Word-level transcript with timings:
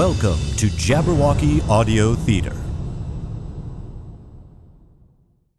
Welcome 0.00 0.40
to 0.56 0.68
Jabberwocky 0.68 1.60
Audio 1.68 2.14
Theater. 2.14 2.56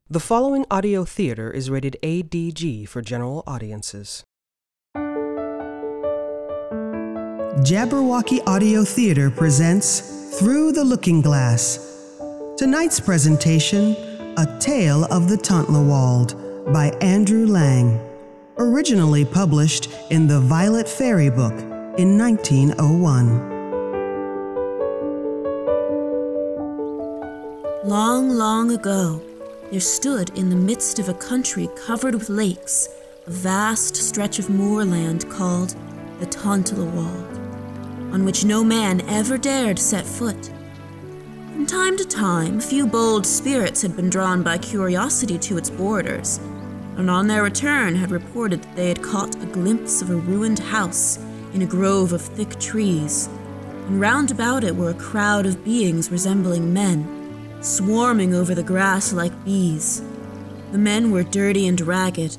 The 0.10 0.20
following 0.20 0.66
audio 0.71 1.05
theater 1.05 1.52
is 1.52 1.70
rated 1.70 1.96
ADG 2.02 2.89
for 2.89 3.04
general 3.04 3.43
audiences. 3.46 4.23
Jabberwocky 7.62 8.39
Audio 8.48 8.84
Theater 8.84 9.30
presents 9.30 10.39
Through 10.39 10.71
the 10.71 10.84
Looking 10.84 11.21
Glass. 11.21 12.18
Tonight's 12.58 13.00
presentation 13.00 13.96
A 14.39 14.58
Tale 14.60 15.05
of 15.12 15.30
the 15.30 15.38
Tontlawald 15.38 16.73
by 16.73 16.88
Andrew 17.00 17.46
Lang. 17.46 18.02
Originally 18.58 19.23
published 19.23 19.89
in 20.10 20.26
the 20.26 20.39
Violet 20.39 20.89
Fairy 20.89 21.30
book 21.30 21.54
in 22.00 22.18
1901. 22.18 23.61
Long, 27.84 28.30
long 28.30 28.70
ago, 28.70 29.20
there 29.71 29.80
stood 29.80 30.30
in 30.38 30.52
the 30.52 30.56
midst 30.56 31.00
of 31.00 31.10
a 31.10 31.16
country 31.16 31.68
covered 31.76 32.14
with 32.14 32.30
lakes 32.30 32.88
a 33.26 33.31
vast 33.31 33.95
stretch 33.95 34.38
of 34.38 34.52
moorland 34.52 35.28
called 35.31 35.76
the 36.20 36.28
Tontlawald, 36.28 38.14
on 38.14 38.23
which 38.23 38.45
no 38.45 38.64
man 38.64 39.02
ever 39.09 39.36
dared 39.36 39.80
set 39.80 40.06
foot. 40.06 40.52
From 41.54 41.66
time 41.66 41.98
to 41.98 42.06
time, 42.06 42.59
a 42.59 42.62
few 42.62 42.86
bold 42.86 43.26
spirits 43.26 43.82
had 43.82 43.95
been 43.95 44.12
drawn 44.12 44.44
by 44.44 44.59
curiosity 44.59 45.40
to 45.40 45.58
its 45.58 45.72
borders, 45.72 46.40
and 46.98 47.09
on 47.09 47.26
their 47.26 47.42
return 47.42 47.95
had 47.95 48.12
reported 48.12 48.62
that 48.62 48.76
they 48.76 48.90
had 48.90 49.02
caught 49.02 49.42
a 49.42 49.48
glimpse 49.48 50.04
of 50.04 50.12
a 50.12 50.16
ruined 50.16 50.59
house 50.59 51.18
in 51.56 51.64
a 51.64 51.66
grove 51.66 52.14
of 52.14 52.22
thick 52.22 52.59
trees, 52.59 53.28
and 53.88 54.00
round 54.00 54.30
about 54.30 54.64
it 54.64 54.76
were 54.76 54.92
a 54.92 54.94
crowd 55.09 55.48
of 55.48 55.66
beings 55.66 56.12
resembling 56.12 56.72
men 56.72 57.20
swarming 57.62 58.34
over 58.34 58.56
the 58.56 58.64
grass 58.64 59.14
like 59.14 59.45
bees. 59.45 60.02
The 60.72 60.78
men 60.78 61.12
were 61.12 61.23
dirty 61.23 61.67
and 61.67 61.80
ragged, 61.80 62.38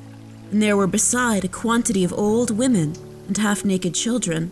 and 0.51 0.61
there 0.61 0.77
were 0.77 0.87
beside 0.87 1.45
a 1.45 1.47
quantity 1.47 2.03
of 2.03 2.13
old 2.13 2.51
women 2.51 2.95
and 3.27 3.37
half 3.37 3.63
naked 3.63 3.95
children. 3.95 4.51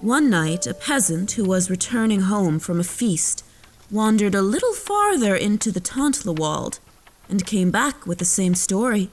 One 0.00 0.30
night, 0.30 0.66
a 0.66 0.74
peasant 0.74 1.32
who 1.32 1.44
was 1.44 1.70
returning 1.70 2.22
home 2.22 2.58
from 2.58 2.78
a 2.78 2.84
feast 2.84 3.44
wandered 3.90 4.34
a 4.34 4.42
little 4.42 4.74
farther 4.74 5.34
into 5.34 5.72
the 5.72 5.80
Tontlawald 5.80 6.78
and 7.28 7.46
came 7.46 7.70
back 7.70 8.06
with 8.06 8.18
the 8.18 8.24
same 8.24 8.54
story. 8.54 9.10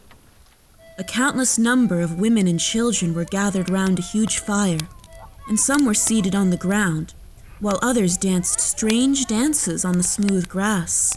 A 0.97 1.03
countless 1.03 1.57
number 1.57 2.01
of 2.01 2.19
women 2.19 2.47
and 2.47 2.59
children 2.59 3.13
were 3.13 3.25
gathered 3.25 3.69
round 3.69 3.99
a 3.99 4.03
huge 4.03 4.37
fire, 4.37 4.79
and 5.47 5.59
some 5.59 5.85
were 5.85 5.93
seated 5.93 6.35
on 6.35 6.49
the 6.49 6.57
ground, 6.57 7.13
while 7.61 7.79
others 7.81 8.17
danced 8.17 8.59
strange 8.59 9.27
dances 9.27 9.85
on 9.85 9.95
the 9.95 10.03
smooth 10.03 10.49
grass. 10.49 11.15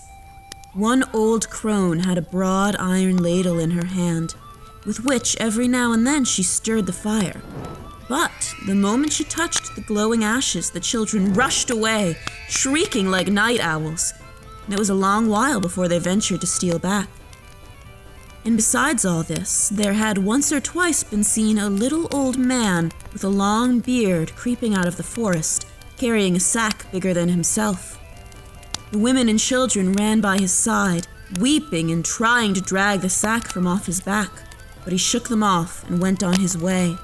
One 0.75 1.05
old 1.13 1.49
crone 1.49 2.01
had 2.01 2.19
a 2.19 2.23
broad 2.23 2.77
iron 2.77 3.17
ladle 3.17 3.59
in 3.59 3.71
her 3.71 3.87
hand, 3.87 4.35
with 4.85 5.05
which 5.05 5.37
every 5.41 5.67
now 5.67 5.93
and 5.93 6.07
then 6.07 6.25
she 6.25 6.43
stirred 6.43 6.87
the 6.87 6.93
fire. 6.93 7.41
But 8.09 8.55
the 8.67 8.75
moment 8.75 9.15
she 9.15 9.25
touched 9.25 9.75
the 9.75 9.81
glowing 9.81 10.23
ashes, 10.23 10.71
the 10.71 10.81
children 10.81 11.33
rushed 11.33 11.71
away, 11.71 12.17
shrieking 12.49 13.11
like 13.11 13.29
night 13.29 13.61
owls, 13.61 14.13
and 14.67 14.75
it 14.75 14.79
was 14.79 14.91
a 14.91 14.95
long 14.95 15.29
while 15.29 15.61
before 15.61 15.89
they 15.89 15.99
ventured 15.99 16.43
to 16.43 16.47
steal 16.47 16.79
back. 16.79 17.09
And 18.45 18.57
besides 18.57 19.07
all 19.07 19.23
this, 19.23 19.71
there 19.71 19.95
had 19.95 20.19
once 20.19 20.53
or 20.53 20.61
twice 20.61 21.03
been 21.03 21.25
seen 21.25 21.57
a 21.57 21.71
little 21.71 22.15
old 22.15 22.37
man 22.37 22.93
with 23.15 23.25
a 23.25 23.29
long 23.29 23.81
beard 23.81 24.37
creeping 24.37 24.75
out 24.75 24.87
of 24.87 24.99
the 24.99 25.03
forest 25.03 25.67
carrying 25.97 26.37
a 26.37 26.41
sack 26.41 26.91
bigger 26.93 27.15
than 27.15 27.29
himself. 27.29 28.01
The 28.91 28.99
women 28.99 29.29
and 29.29 29.41
children 29.41 29.93
ran 29.93 30.21
by 30.21 30.39
his 30.39 30.53
side, 30.53 31.07
weeping 31.41 31.91
and 31.91 32.05
trying 32.05 32.55
to 32.55 32.61
drag 32.61 33.01
the 33.01 33.09
sack 33.09 33.49
from 33.49 33.67
off 33.67 33.87
his 33.87 34.01
back, 34.01 34.31
but 34.85 34.93
he 34.93 34.99
shook 34.99 35.29
them 35.29 35.43
off 35.43 35.89
and 35.89 36.01
went 36.01 36.23
on 36.23 36.39
his 36.39 36.57
way. 36.57 36.97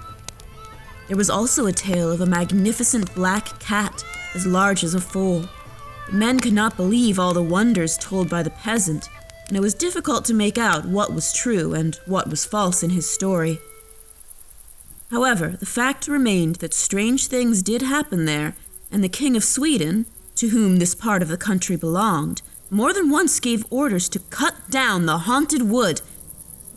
There 1.09 1.17
was 1.17 1.31
also 1.31 1.67
a 1.67 1.73
tale 1.73 2.13
of 2.13 2.21
a 2.21 2.27
magnificent 2.27 3.13
black 3.15 3.59
cat 3.59 4.05
as 4.35 4.47
large 4.47 4.85
as 4.85 4.95
a 4.95 5.01
foal. 5.01 5.49
The 6.07 6.13
men 6.13 6.39
could 6.39 6.53
not 6.53 6.77
believe 6.77 7.19
all 7.19 7.35
the 7.35 7.43
wonders 7.43 7.99
told 7.99 8.31
by 8.31 8.45
the 8.45 8.51
peasant, 8.51 9.09
and 9.49 9.57
it 9.57 9.61
was 9.61 9.75
difficult 9.75 10.25
to 10.27 10.35
make 10.35 10.59
out 10.59 10.87
what 10.87 11.13
was 11.13 11.33
true 11.33 11.75
and 11.75 11.97
what 12.07 12.31
was 12.31 12.47
false 12.47 12.85
in 12.85 12.91
his 12.91 13.11
story. 13.11 13.59
However, 15.11 15.49
the 15.49 15.67
fact 15.67 16.07
remained 16.07 16.57
that 16.57 16.73
strange 16.73 17.27
things 17.27 17.65
did 17.65 17.83
happen 17.83 18.27
there 18.27 18.55
and 18.91 19.05
the 19.05 19.09
King 19.09 19.37
of 19.37 19.45
Sweden, 19.45 20.07
to 20.37 20.49
whom 20.49 20.79
this 20.79 20.95
part 20.95 21.23
of 21.23 21.29
the 21.29 21.37
country 21.37 21.77
belonged, 21.77 22.43
more 22.71 22.93
than 22.93 23.11
once 23.11 23.41
gave 23.41 23.67
orders 23.71 24.09
to 24.09 24.19
cut 24.31 24.55
down 24.71 25.07
the 25.07 25.19
haunted 25.19 25.63
wood. 25.63 26.01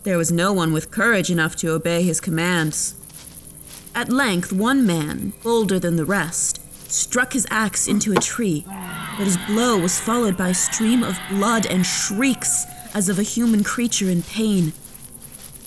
There 0.02 0.18
was 0.18 0.30
no 0.30 0.52
one 0.52 0.72
with 0.72 0.90
courage 0.90 1.30
enough 1.30 1.56
to 1.56 1.72
obey 1.72 2.02
his 2.02 2.20
commands. 2.20 2.94
At 3.94 4.10
length, 4.10 4.52
one 4.52 4.86
man, 4.86 5.32
bolder 5.42 5.78
than 5.78 5.96
the 5.96 6.04
rest, 6.04 6.60
struck 6.90 7.32
his 7.32 7.46
axe 7.50 7.88
into 7.88 8.12
a 8.12 8.16
tree, 8.16 8.64
but 9.16 9.24
his 9.24 9.38
blow 9.46 9.78
was 9.78 10.00
followed 10.00 10.36
by 10.36 10.48
a 10.48 10.54
stream 10.54 11.02
of 11.02 11.18
blood 11.30 11.64
and 11.66 11.86
shrieks 11.86 12.66
as 12.92 13.08
of 13.08 13.18
a 13.18 13.22
human 13.22 13.64
creature 13.64 14.10
in 14.10 14.22
pain. 14.22 14.72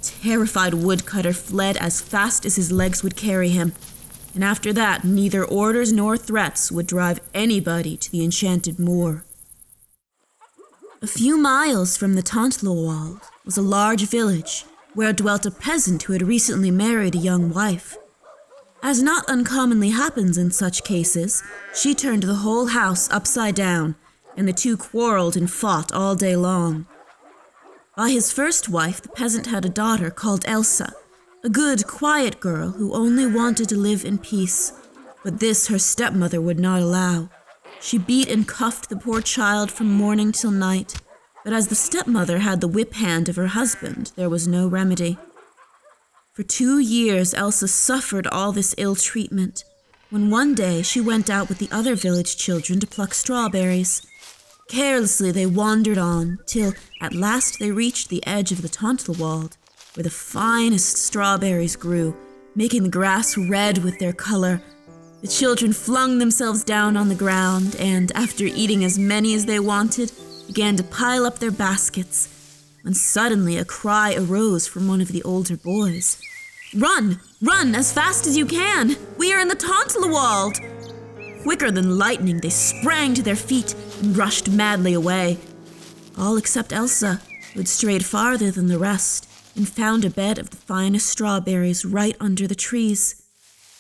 Terrified 0.01 0.73
woodcutter 0.73 1.33
fled 1.33 1.77
as 1.77 2.01
fast 2.01 2.45
as 2.45 2.55
his 2.55 2.71
legs 2.71 3.01
would 3.01 3.15
carry 3.15 3.49
him 3.49 3.73
and 4.37 4.43
after 4.43 4.71
that, 4.71 5.03
neither 5.03 5.43
orders 5.43 5.91
nor 5.91 6.15
threats 6.15 6.71
would 6.71 6.85
drive 6.85 7.19
anybody 7.33 7.97
to 7.97 8.11
the 8.11 8.23
enchanted 8.23 8.77
moor. 8.77 9.25
A 11.01 11.07
few 11.07 11.39
miles 11.39 11.97
from 11.97 12.13
the 12.13 12.21
Tontlawald 12.21 13.19
was 13.45 13.57
a 13.57 13.63
large 13.63 14.03
village 14.03 14.65
where 14.93 15.11
dwelt 15.11 15.47
a 15.47 15.49
peasant 15.49 16.03
who 16.03 16.13
had 16.13 16.21
recently 16.21 16.69
married 16.69 17.15
a 17.15 17.17
young 17.17 17.51
wife. 17.51 17.97
As 18.83 19.01
not 19.01 19.27
uncommonly 19.27 19.89
happens 19.89 20.37
in 20.37 20.51
such 20.51 20.83
cases, 20.83 21.41
she 21.73 21.95
turned 21.95 22.21
the 22.21 22.35
whole 22.45 22.67
house 22.67 23.09
upside 23.09 23.55
down, 23.55 23.95
and 24.35 24.47
the 24.47 24.53
two 24.53 24.77
quarreled 24.77 25.35
and 25.35 25.49
fought 25.49 25.91
all 25.91 26.13
day 26.13 26.35
long. 26.35 26.85
By 27.95 28.11
his 28.11 28.31
first 28.31 28.69
wife, 28.69 29.01
the 29.01 29.09
peasant 29.09 29.47
had 29.47 29.65
a 29.65 29.79
daughter 29.83 30.11
called 30.11 30.45
Elsa, 30.45 30.93
a 31.43 31.49
good, 31.49 31.85
quiet 31.85 32.39
girl 32.39 32.71
who 32.71 32.93
only 32.93 33.25
wanted 33.25 33.69
to 33.69 33.77
live 33.77 34.03
in 34.03 34.17
peace. 34.17 34.73
But 35.23 35.39
this 35.39 35.67
her 35.67 35.77
stepmother 35.77 36.41
would 36.41 36.59
not 36.59 36.81
allow. 36.81 37.29
She 37.79 37.97
beat 37.97 38.29
and 38.29 38.47
cuffed 38.47 38.89
the 38.89 38.95
poor 38.95 39.21
child 39.21 39.71
from 39.71 39.87
morning 39.91 40.31
till 40.31 40.51
night, 40.51 40.95
but 41.43 41.53
as 41.53 41.67
the 41.67 41.75
stepmother 41.75 42.39
had 42.39 42.59
the 42.59 42.67
whip 42.67 42.93
hand 42.93 43.29
of 43.29 43.35
her 43.35 43.47
husband, 43.47 44.11
there 44.15 44.29
was 44.29 44.47
no 44.47 44.67
remedy. 44.67 45.17
For 46.33 46.43
two 46.43 46.79
years, 46.79 47.33
Elsa 47.33 47.67
suffered 47.67 48.27
all 48.27 48.51
this 48.51 48.73
ill 48.77 48.95
treatment, 48.95 49.63
when 50.09 50.31
one 50.31 50.55
day 50.55 50.81
she 50.81 51.01
went 51.01 51.29
out 51.29 51.49
with 51.49 51.59
the 51.59 51.69
other 51.71 51.95
village 51.95 52.37
children 52.37 52.79
to 52.79 52.87
pluck 52.87 53.13
strawberries. 53.13 54.01
Carelessly 54.69 55.31
they 55.31 55.45
wandered 55.45 55.97
on, 55.97 56.39
till 56.47 56.73
at 56.99 57.13
last 57.13 57.59
they 57.59 57.71
reached 57.71 58.09
the 58.09 58.25
edge 58.25 58.51
of 58.51 58.61
the 58.61 58.69
Tontlawald 58.69 59.55
where 59.97 60.03
the 60.03 60.09
finest 60.11 60.95
strawberries 60.95 61.75
grew, 61.75 62.15
making 62.55 62.83
the 62.83 62.89
grass 62.89 63.35
red 63.35 63.79
with 63.79 63.97
their 63.97 64.13
color. 64.13 64.61
The 65.21 65.27
children 65.27 65.73
flung 65.73 66.19
themselves 66.19 66.63
down 66.63 66.95
on 66.95 67.09
the 67.09 67.15
ground 67.15 67.75
and, 67.79 68.11
after 68.13 68.43
eating 68.43 68.83
as 68.83 68.99
many 68.99 69.33
as 69.33 69.47
they 69.47 69.59
wanted, 69.59 70.11
began 70.45 70.75
to 70.75 70.83
pile 70.83 71.25
up 71.25 71.39
their 71.39 71.49
baskets. 71.49 72.29
When 72.83 72.93
suddenly 72.93 73.57
a 73.57 73.65
cry 73.65 74.13
arose 74.15 74.67
from 74.67 74.87
one 74.87 75.01
of 75.01 75.07
the 75.07 75.23
older 75.23 75.57
boys. 75.57 76.21
Run! 76.75 77.19
Run 77.41 77.73
as 77.73 77.91
fast 77.91 78.27
as 78.27 78.37
you 78.37 78.45
can! 78.45 78.97
We 79.17 79.33
are 79.33 79.39
in 79.39 79.47
the 79.47 79.55
Tontlawald! 79.55 80.61
Quicker 81.41 81.71
than 81.71 81.97
lightning, 81.97 82.39
they 82.39 82.51
sprang 82.51 83.15
to 83.15 83.23
their 83.23 83.35
feet 83.35 83.73
and 84.03 84.15
rushed 84.15 84.47
madly 84.47 84.93
away. 84.93 85.39
All 86.19 86.37
except 86.37 86.71
Elsa, 86.71 87.19
who 87.53 87.61
had 87.61 87.67
strayed 87.67 88.05
farther 88.05 88.51
than 88.51 88.67
the 88.67 88.77
rest 88.77 89.27
and 89.57 89.67
found 89.67 90.05
a 90.05 90.09
bed 90.09 90.37
of 90.37 90.51
the 90.51 90.57
finest 90.57 91.07
strawberries 91.07 91.83
right 91.83 92.15
under 92.19 92.47
the 92.47 92.55
trees. 92.55 93.21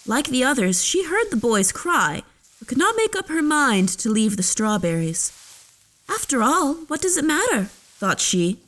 Like 0.05 0.27
the 0.27 0.43
others, 0.43 0.83
she 0.83 1.05
heard 1.05 1.29
the 1.29 1.37
boys 1.37 1.71
cry, 1.71 2.23
but 2.59 2.67
could 2.67 2.77
not 2.77 2.95
make 2.97 3.15
up 3.15 3.29
her 3.29 3.41
mind 3.41 3.89
to 3.99 4.09
leave 4.09 4.35
the 4.35 4.43
strawberries. 4.43 5.31
After 6.09 6.41
all, 6.41 6.73
what 6.87 7.01
does 7.01 7.17
it 7.17 7.25
matter? 7.25 7.65
thought 7.99 8.19
she. 8.19 8.59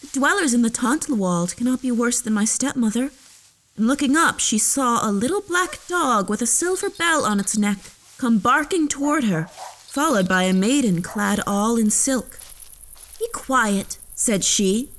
The 0.00 0.18
dwellers 0.18 0.54
in 0.54 0.62
the 0.62 0.70
Tontlawald 0.70 1.56
cannot 1.56 1.82
be 1.82 1.90
worse 1.90 2.20
than 2.20 2.32
my 2.32 2.44
stepmother. 2.44 3.10
And 3.76 3.86
looking 3.86 4.16
up, 4.16 4.38
she 4.40 4.58
saw 4.58 5.08
a 5.08 5.10
little 5.10 5.40
black 5.40 5.80
dog 5.88 6.28
with 6.28 6.42
a 6.42 6.46
silver 6.46 6.90
bell 6.90 7.24
on 7.24 7.40
its 7.40 7.56
neck 7.56 7.78
come 8.18 8.38
barking 8.38 8.88
toward 8.88 9.24
her, 9.24 9.48
followed 9.48 10.28
by 10.28 10.44
a 10.44 10.52
maiden 10.52 11.02
clad 11.02 11.40
all 11.46 11.76
in 11.76 11.90
silk. 11.90 12.38
Be 13.18 13.26
quiet, 13.32 13.98
said 14.14 14.44
she, 14.44 14.90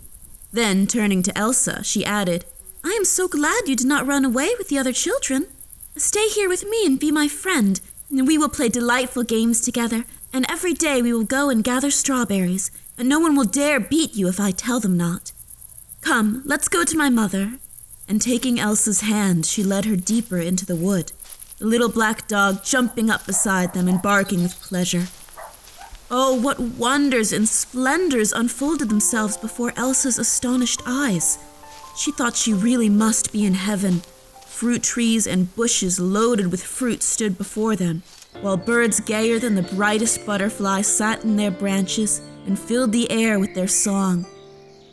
then, 0.56 0.88
turning 0.88 1.22
to 1.24 1.38
Elsa, 1.38 1.84
she 1.84 2.06
added, 2.06 2.46
I 2.84 2.90
am 2.92 3.06
so 3.06 3.28
glad 3.28 3.68
you 3.68 3.75
did 3.75 3.88
not 3.88 4.07
run 4.07 4.25
away 4.25 4.50
with 4.57 4.69
the 4.69 4.78
other 4.78 4.94
children. 4.94 5.48
Stay 5.96 6.28
here 6.30 6.50
with 6.50 6.68
me 6.68 6.86
and 6.86 7.00
be 7.00 7.12
my 7.12 7.28
friend, 7.28 7.80
and 8.10 8.28
We 8.28 8.38
will 8.38 8.50
play 8.50 8.69
delightful 8.69 9.24
games 9.24 9.62
together, 9.62 10.06
and 10.31 10.46
every 10.50 10.74
day 10.74 11.02
we 11.02 11.12
will 11.12 11.24
go 11.24 11.50
and 11.50 11.63
gather 11.63 11.92
strawberries, 11.92 12.72
and 12.98 13.10
no 13.10 13.19
one 13.19 13.36
will 13.36 13.46
dare 13.46 13.80
beat 13.80 14.16
you 14.16 14.28
if 14.28 14.40
I 14.40 14.52
tell 14.52 14.80
them 14.80 14.98
not. 14.98 15.31
Come, 16.02 16.42
let's 16.46 16.68
go 16.68 16.84
to 16.84 16.98
my 16.98 17.10
mother. 17.10 17.54
And 18.07 18.22
taking 18.22 18.60
Elsa's 18.60 19.02
hand, 19.02 19.46
she 19.46 19.63
led 19.63 19.86
her 19.86 19.96
deeper 19.96 20.38
into 20.38 20.66
the 20.66 20.75
wood, 20.75 21.12
the 21.57 21.66
little 21.66 21.90
black 21.90 22.28
dog 22.28 22.63
jumping 22.63 23.10
up 23.10 23.25
beside 23.25 23.74
them 23.74 23.88
and 23.88 24.02
barking 24.02 24.44
with 24.44 24.62
pleasure. 24.62 25.07
Oh, 26.12 26.40
what 26.40 26.60
wonders 26.60 27.34
and 27.34 27.50
splendors 27.50 28.31
unfolded 28.31 28.90
themselves 28.90 29.38
before 29.38 29.74
Elsa's 29.75 30.19
astonished 30.19 30.81
eyes. 30.86 31.40
She 31.98 32.12
thought 32.12 32.36
she 32.36 32.54
really 32.54 32.90
must 32.90 33.34
be 33.34 33.44
in 33.44 33.56
heaven. 33.56 34.04
Fruit 34.46 34.84
trees 34.84 35.25
and 35.25 35.54
bushes 35.56 36.00
loaded 36.00 36.52
with 36.52 36.63
fruit 36.63 37.02
stood 37.02 37.40
before 37.40 37.75
them, 37.75 38.04
while 38.42 38.56
birds 38.56 39.00
gayer 39.00 39.40
than 39.40 39.56
the 39.56 39.63
brightest 39.63 40.25
butterflies 40.28 40.86
sat 40.86 41.24
in 41.24 41.38
their 41.38 41.52
branches 41.52 42.22
and 42.46 42.60
filled 42.60 42.92
the 42.92 43.10
air 43.10 43.40
with 43.40 43.56
their 43.56 43.68
song. 43.68 44.28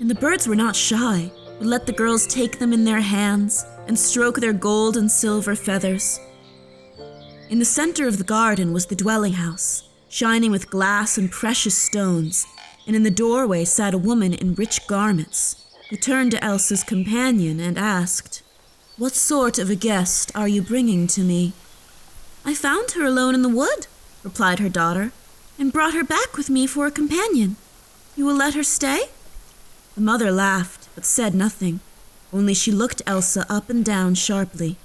And 0.01 0.09
the 0.09 0.15
birds 0.15 0.49
were 0.49 0.57
not 0.57 0.75
shy, 0.75 1.31
but 1.59 1.67
let 1.67 1.85
the 1.85 1.93
girls 1.93 2.27
take 2.27 2.59
them 2.59 2.73
in 2.73 2.85
their 2.85 3.03
hands 3.03 3.65
and 3.87 3.99
stroke 3.99 4.41
their 4.41 4.55
gold 4.55 4.97
and 4.97 5.11
silver 5.11 5.55
feathers. 5.55 6.19
In 7.51 7.59
the 7.59 7.67
center 7.67 8.09
of 8.09 8.17
the 8.17 8.25
garden 8.25 8.73
was 8.73 8.87
the 8.87 8.97
dwelling 8.97 9.35
house, 9.35 9.91
shining 10.13 10.51
with 10.51 10.69
glass 10.69 11.17
and 11.17 11.31
precious 11.31 11.77
stones, 11.77 12.47
and 12.87 12.95
in 12.95 13.03
the 13.03 13.11
doorway 13.11 13.65
sat 13.65 13.95
a 13.95 13.99
woman 13.99 14.35
in 14.35 14.55
rich 14.55 14.87
garments, 14.87 15.57
who 15.89 15.97
turned 15.97 16.31
to 16.31 16.45
Elsa's 16.45 16.85
companion 16.85 17.59
and 17.59 17.79
asked, 17.79 18.43
What 18.99 19.15
sort 19.15 19.59
of 19.59 19.71
a 19.71 19.75
guest 19.75 20.31
are 20.35 20.47
you 20.47 20.61
bringing 20.61 21.07
to 21.09 21.23
me? 21.23 21.55
I 22.45 22.53
found 22.53 22.91
her 22.91 23.07
alone 23.07 23.35
in 23.35 23.41
the 23.41 23.49
wood, 23.49 23.87
replied 24.23 24.59
her 24.59 24.69
daughter, 24.69 25.13
and 25.59 25.73
brought 25.73 25.95
her 25.95 26.05
back 26.05 26.37
with 26.37 26.51
me 26.51 26.67
for 26.67 26.87
a 26.87 26.91
companion. 26.91 27.57
You 28.15 28.27
will 28.27 28.37
let 28.37 28.53
her 28.53 28.63
stay? 28.63 29.05
The 29.95 30.03
mother 30.03 30.31
laughed, 30.31 30.91
but 30.95 31.07
said 31.07 31.35
nothing, 31.35 31.81
only 32.35 32.53
she 32.53 32.71
looked 32.71 33.01
Elsa 33.07 33.47
up 33.49 33.71
and 33.71 33.83
down 33.83 34.15
sharply. 34.15 34.77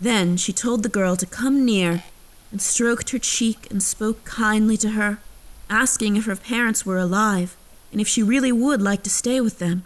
Then 0.00 0.36
she 0.36 0.52
told 0.52 0.82
the 0.82 0.88
girl 0.88 1.14
to 1.14 1.26
come 1.26 1.64
near 1.64 2.02
and 2.50 2.60
stroked 2.60 3.10
her 3.10 3.18
cheek 3.18 3.70
and 3.70 3.82
spoke 3.82 4.24
kindly 4.24 4.76
to 4.78 4.90
her, 4.90 5.18
asking 5.68 6.16
if 6.16 6.24
her 6.24 6.36
parents 6.36 6.86
were 6.86 6.98
alive 6.98 7.56
and 7.92 8.00
if 8.00 8.08
she 8.08 8.22
really 8.22 8.52
would 8.52 8.82
like 8.82 9.02
to 9.02 9.10
stay 9.10 9.40
with 9.40 9.58
them. 9.58 9.84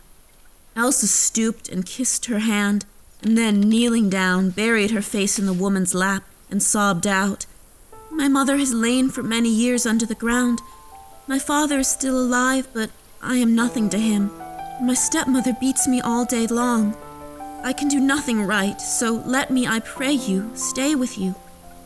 Elsa 0.75 1.07
stooped 1.07 1.69
and 1.69 1.87
kissed 1.87 2.27
her 2.27 2.41
hand, 2.41 2.85
and 3.23 3.39
then, 3.39 3.61
kneeling 3.61 4.11
down, 4.11 4.51
buried 4.51 4.91
her 4.91 5.03
face 5.03 5.39
in 5.39 5.47
the 5.47 5.53
woman's 5.53 5.95
lap 5.95 6.25
and 6.51 6.63
sobbed 6.63 7.07
out, 7.07 7.47
My 8.11 8.29
mother 8.29 8.57
has 8.57 8.75
lain 8.75 9.11
for 9.11 9.23
many 9.23 9.49
years 9.49 9.87
under 9.87 10.05
the 10.05 10.15
ground. 10.15 10.61
My 11.27 11.39
father 11.39 11.79
is 11.79 11.89
still 11.89 12.19
alive, 12.19 12.67
but 12.75 12.91
I 13.23 13.37
am 13.37 13.55
nothing 13.55 13.89
to 13.91 13.99
him. 13.99 14.31
My 14.83 14.95
stepmother 14.95 15.57
beats 15.61 15.87
me 15.87 16.01
all 16.01 16.25
day 16.25 16.47
long. 16.47 16.97
I 17.63 17.73
can 17.73 17.87
do 17.87 18.01
nothing 18.01 18.43
right, 18.43 18.81
so 18.81 19.23
let 19.25 19.51
me, 19.51 19.67
I 19.67 19.79
pray 19.79 20.13
you, 20.13 20.51
stay 20.55 20.97
with 20.97 21.17
you. 21.17 21.37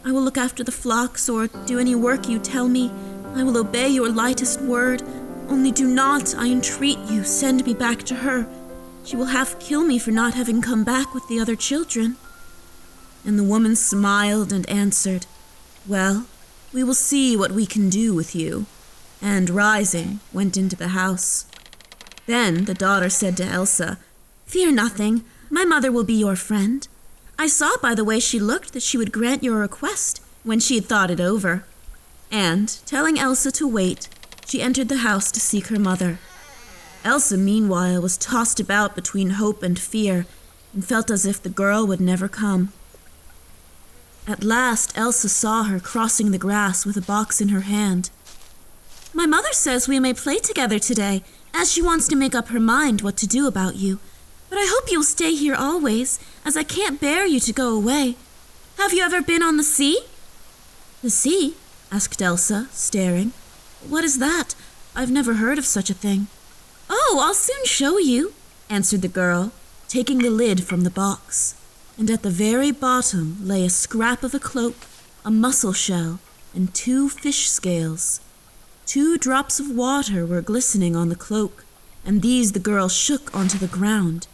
I 0.06 0.12
will 0.12 0.22
look 0.22 0.38
after 0.38 0.62
the 0.62 0.70
flocks 0.70 1.28
or 1.28 1.48
do 1.66 1.80
any 1.80 1.96
work 1.96 2.28
you 2.28 2.38
tell 2.38 2.68
me. 2.68 2.92
I 3.34 3.42
will 3.42 3.58
obey 3.58 3.88
your 3.88 4.08
lightest 4.08 4.60
word. 4.60 5.02
Only 5.48 5.72
do 5.72 5.84
not, 5.84 6.32
I 6.36 6.46
entreat 6.46 7.00
you, 7.10 7.24
send 7.24 7.66
me 7.66 7.74
back 7.74 8.04
to 8.04 8.14
her. 8.14 8.46
She 9.04 9.16
will 9.16 9.24
half 9.26 9.58
kill 9.58 9.82
me 9.82 9.98
for 9.98 10.12
not 10.12 10.34
having 10.34 10.62
come 10.62 10.84
back 10.84 11.12
with 11.12 11.26
the 11.26 11.40
other 11.40 11.56
children. 11.56 12.16
And 13.24 13.36
the 13.36 13.42
woman 13.42 13.74
smiled 13.74 14.52
and 14.52 14.68
answered, 14.70 15.26
Well, 15.88 16.26
we 16.72 16.84
will 16.84 16.94
see 16.94 17.36
what 17.36 17.50
we 17.50 17.66
can 17.66 17.90
do 17.90 18.14
with 18.14 18.32
you. 18.36 18.66
And 19.20 19.50
rising, 19.50 20.20
went 20.32 20.56
into 20.56 20.76
the 20.76 20.88
house. 20.88 21.46
Then 22.26 22.66
the 22.66 22.74
daughter 22.74 23.10
said 23.10 23.36
to 23.38 23.44
Elsa, 23.44 23.98
Fear 24.46 24.70
nothing. 24.70 25.24
My 25.50 25.64
mother 25.64 25.90
will 25.90 26.04
be 26.04 26.14
your 26.14 26.36
friend. 26.36 26.86
I 27.38 27.46
saw 27.46 27.76
by 27.82 27.94
the 27.94 28.04
way 28.04 28.18
she 28.18 28.40
looked 28.40 28.72
that 28.72 28.82
she 28.82 28.96
would 28.96 29.12
grant 29.12 29.42
your 29.42 29.58
request 29.58 30.22
when 30.42 30.58
she 30.58 30.76
had 30.76 30.86
thought 30.86 31.10
it 31.10 31.20
over. 31.20 31.64
And, 32.30 32.68
telling 32.86 33.18
Elsa 33.18 33.52
to 33.52 33.68
wait, 33.68 34.08
she 34.46 34.62
entered 34.62 34.88
the 34.88 34.98
house 34.98 35.30
to 35.32 35.40
seek 35.40 35.66
her 35.66 35.78
mother. 35.78 36.18
Elsa, 37.04 37.36
meanwhile, 37.36 38.00
was 38.00 38.16
tossed 38.16 38.58
about 38.58 38.94
between 38.94 39.30
hope 39.30 39.62
and 39.62 39.78
fear, 39.78 40.26
and 40.72 40.84
felt 40.84 41.10
as 41.10 41.24
if 41.26 41.42
the 41.42 41.48
girl 41.48 41.86
would 41.86 42.00
never 42.00 42.26
come. 42.26 42.72
At 44.26 44.42
last, 44.42 44.96
Elsa 44.98 45.28
saw 45.28 45.64
her 45.64 45.78
crossing 45.78 46.30
the 46.30 46.38
grass 46.38 46.84
with 46.84 46.96
a 46.96 47.00
box 47.00 47.40
in 47.40 47.50
her 47.50 47.60
hand. 47.60 48.10
My 49.14 49.26
mother 49.26 49.52
says 49.52 49.86
we 49.86 50.00
may 50.00 50.12
play 50.12 50.38
together 50.38 50.78
today, 50.78 51.22
as 51.54 51.72
she 51.72 51.80
wants 51.80 52.08
to 52.08 52.16
make 52.16 52.34
up 52.34 52.48
her 52.48 52.60
mind 52.60 53.02
what 53.02 53.16
to 53.18 53.26
do 53.26 53.46
about 53.46 53.76
you. 53.76 54.00
But 54.56 54.62
I 54.62 54.68
hope 54.70 54.90
you'll 54.90 55.02
stay 55.02 55.34
here 55.34 55.54
always, 55.54 56.18
as 56.42 56.56
I 56.56 56.62
can't 56.62 56.98
bear 56.98 57.26
you 57.26 57.40
to 57.40 57.52
go 57.52 57.74
away. 57.74 58.16
Have 58.78 58.94
you 58.94 59.02
ever 59.02 59.20
been 59.20 59.42
on 59.42 59.58
the 59.58 59.62
sea? 59.62 60.00
The 61.02 61.10
sea? 61.10 61.56
asked 61.92 62.22
Elsa, 62.22 62.68
staring. 62.70 63.32
What 63.86 64.02
is 64.02 64.18
that? 64.18 64.54
I've 64.94 65.10
never 65.10 65.34
heard 65.34 65.58
of 65.58 65.66
such 65.66 65.90
a 65.90 65.94
thing. 65.94 66.28
Oh, 66.88 67.20
I'll 67.22 67.34
soon 67.34 67.66
show 67.66 67.98
you, 67.98 68.32
answered 68.70 69.02
the 69.02 69.08
girl, 69.08 69.52
taking 69.88 70.20
the 70.20 70.30
lid 70.30 70.64
from 70.64 70.84
the 70.84 70.96
box. 71.04 71.54
And 71.98 72.10
at 72.10 72.22
the 72.22 72.30
very 72.30 72.70
bottom 72.70 73.36
lay 73.46 73.62
a 73.62 73.68
scrap 73.68 74.22
of 74.22 74.32
a 74.32 74.38
cloak, 74.38 74.76
a 75.22 75.30
mussel 75.30 75.74
shell, 75.74 76.18
and 76.54 76.72
two 76.72 77.10
fish 77.10 77.50
scales. 77.50 78.22
Two 78.86 79.18
drops 79.18 79.60
of 79.60 79.68
water 79.68 80.24
were 80.24 80.40
glistening 80.40 80.96
on 80.96 81.10
the 81.10 81.14
cloak, 81.14 81.66
and 82.06 82.22
these 82.22 82.52
the 82.52 82.58
girl 82.70 82.88
shook 82.88 83.36
onto 83.36 83.58
the 83.58 83.66
ground. 83.66 84.28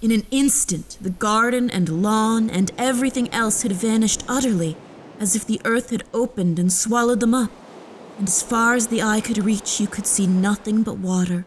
In 0.00 0.10
an 0.12 0.26
instant, 0.30 0.96
the 1.00 1.10
garden 1.10 1.70
and 1.70 2.02
lawn 2.02 2.48
and 2.50 2.70
everything 2.78 3.32
else 3.32 3.62
had 3.62 3.72
vanished 3.72 4.24
utterly, 4.28 4.76
as 5.18 5.34
if 5.34 5.44
the 5.44 5.60
earth 5.64 5.90
had 5.90 6.04
opened 6.14 6.58
and 6.58 6.72
swallowed 6.72 7.20
them 7.20 7.34
up. 7.34 7.50
And 8.18 8.28
as 8.28 8.42
far 8.42 8.74
as 8.74 8.88
the 8.88 9.02
eye 9.02 9.20
could 9.20 9.44
reach, 9.44 9.80
you 9.80 9.86
could 9.86 10.06
see 10.06 10.26
nothing 10.26 10.82
but 10.82 10.98
water 10.98 11.44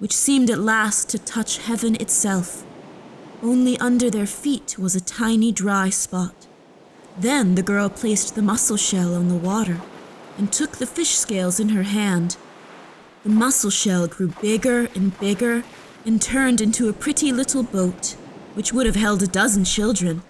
which 0.00 0.16
seemed 0.16 0.50
at 0.50 0.58
last 0.58 1.10
to 1.10 1.18
touch 1.18 1.58
heaven 1.58 1.94
itself. 1.96 2.64
Only 3.42 3.78
under 3.78 4.10
their 4.10 4.26
feet 4.26 4.76
was 4.78 4.96
a 4.96 5.00
tiny 5.00 5.52
dry 5.52 5.90
spot. 5.90 6.46
Then 7.18 7.54
the 7.54 7.62
girl 7.62 7.90
placed 7.90 8.34
the 8.34 8.42
mussel 8.42 8.78
shell 8.78 9.14
on 9.14 9.28
the 9.28 9.34
water 9.36 9.80
and 10.38 10.50
took 10.50 10.78
the 10.78 10.86
fish 10.86 11.10
scales 11.10 11.60
in 11.60 11.68
her 11.70 11.82
hand. 11.82 12.38
The 13.24 13.28
mussel 13.28 13.70
shell 13.70 14.08
grew 14.08 14.28
bigger 14.40 14.88
and 14.94 15.18
bigger 15.20 15.64
and 16.04 16.20
turned 16.20 16.60
into 16.60 16.88
a 16.88 16.92
pretty 16.92 17.32
little 17.32 17.62
boat, 17.62 18.16
which 18.54 18.72
would 18.72 18.86
have 18.86 18.96
held 18.96 19.22
a 19.22 19.26
dozen 19.26 19.64
children. 19.64 20.22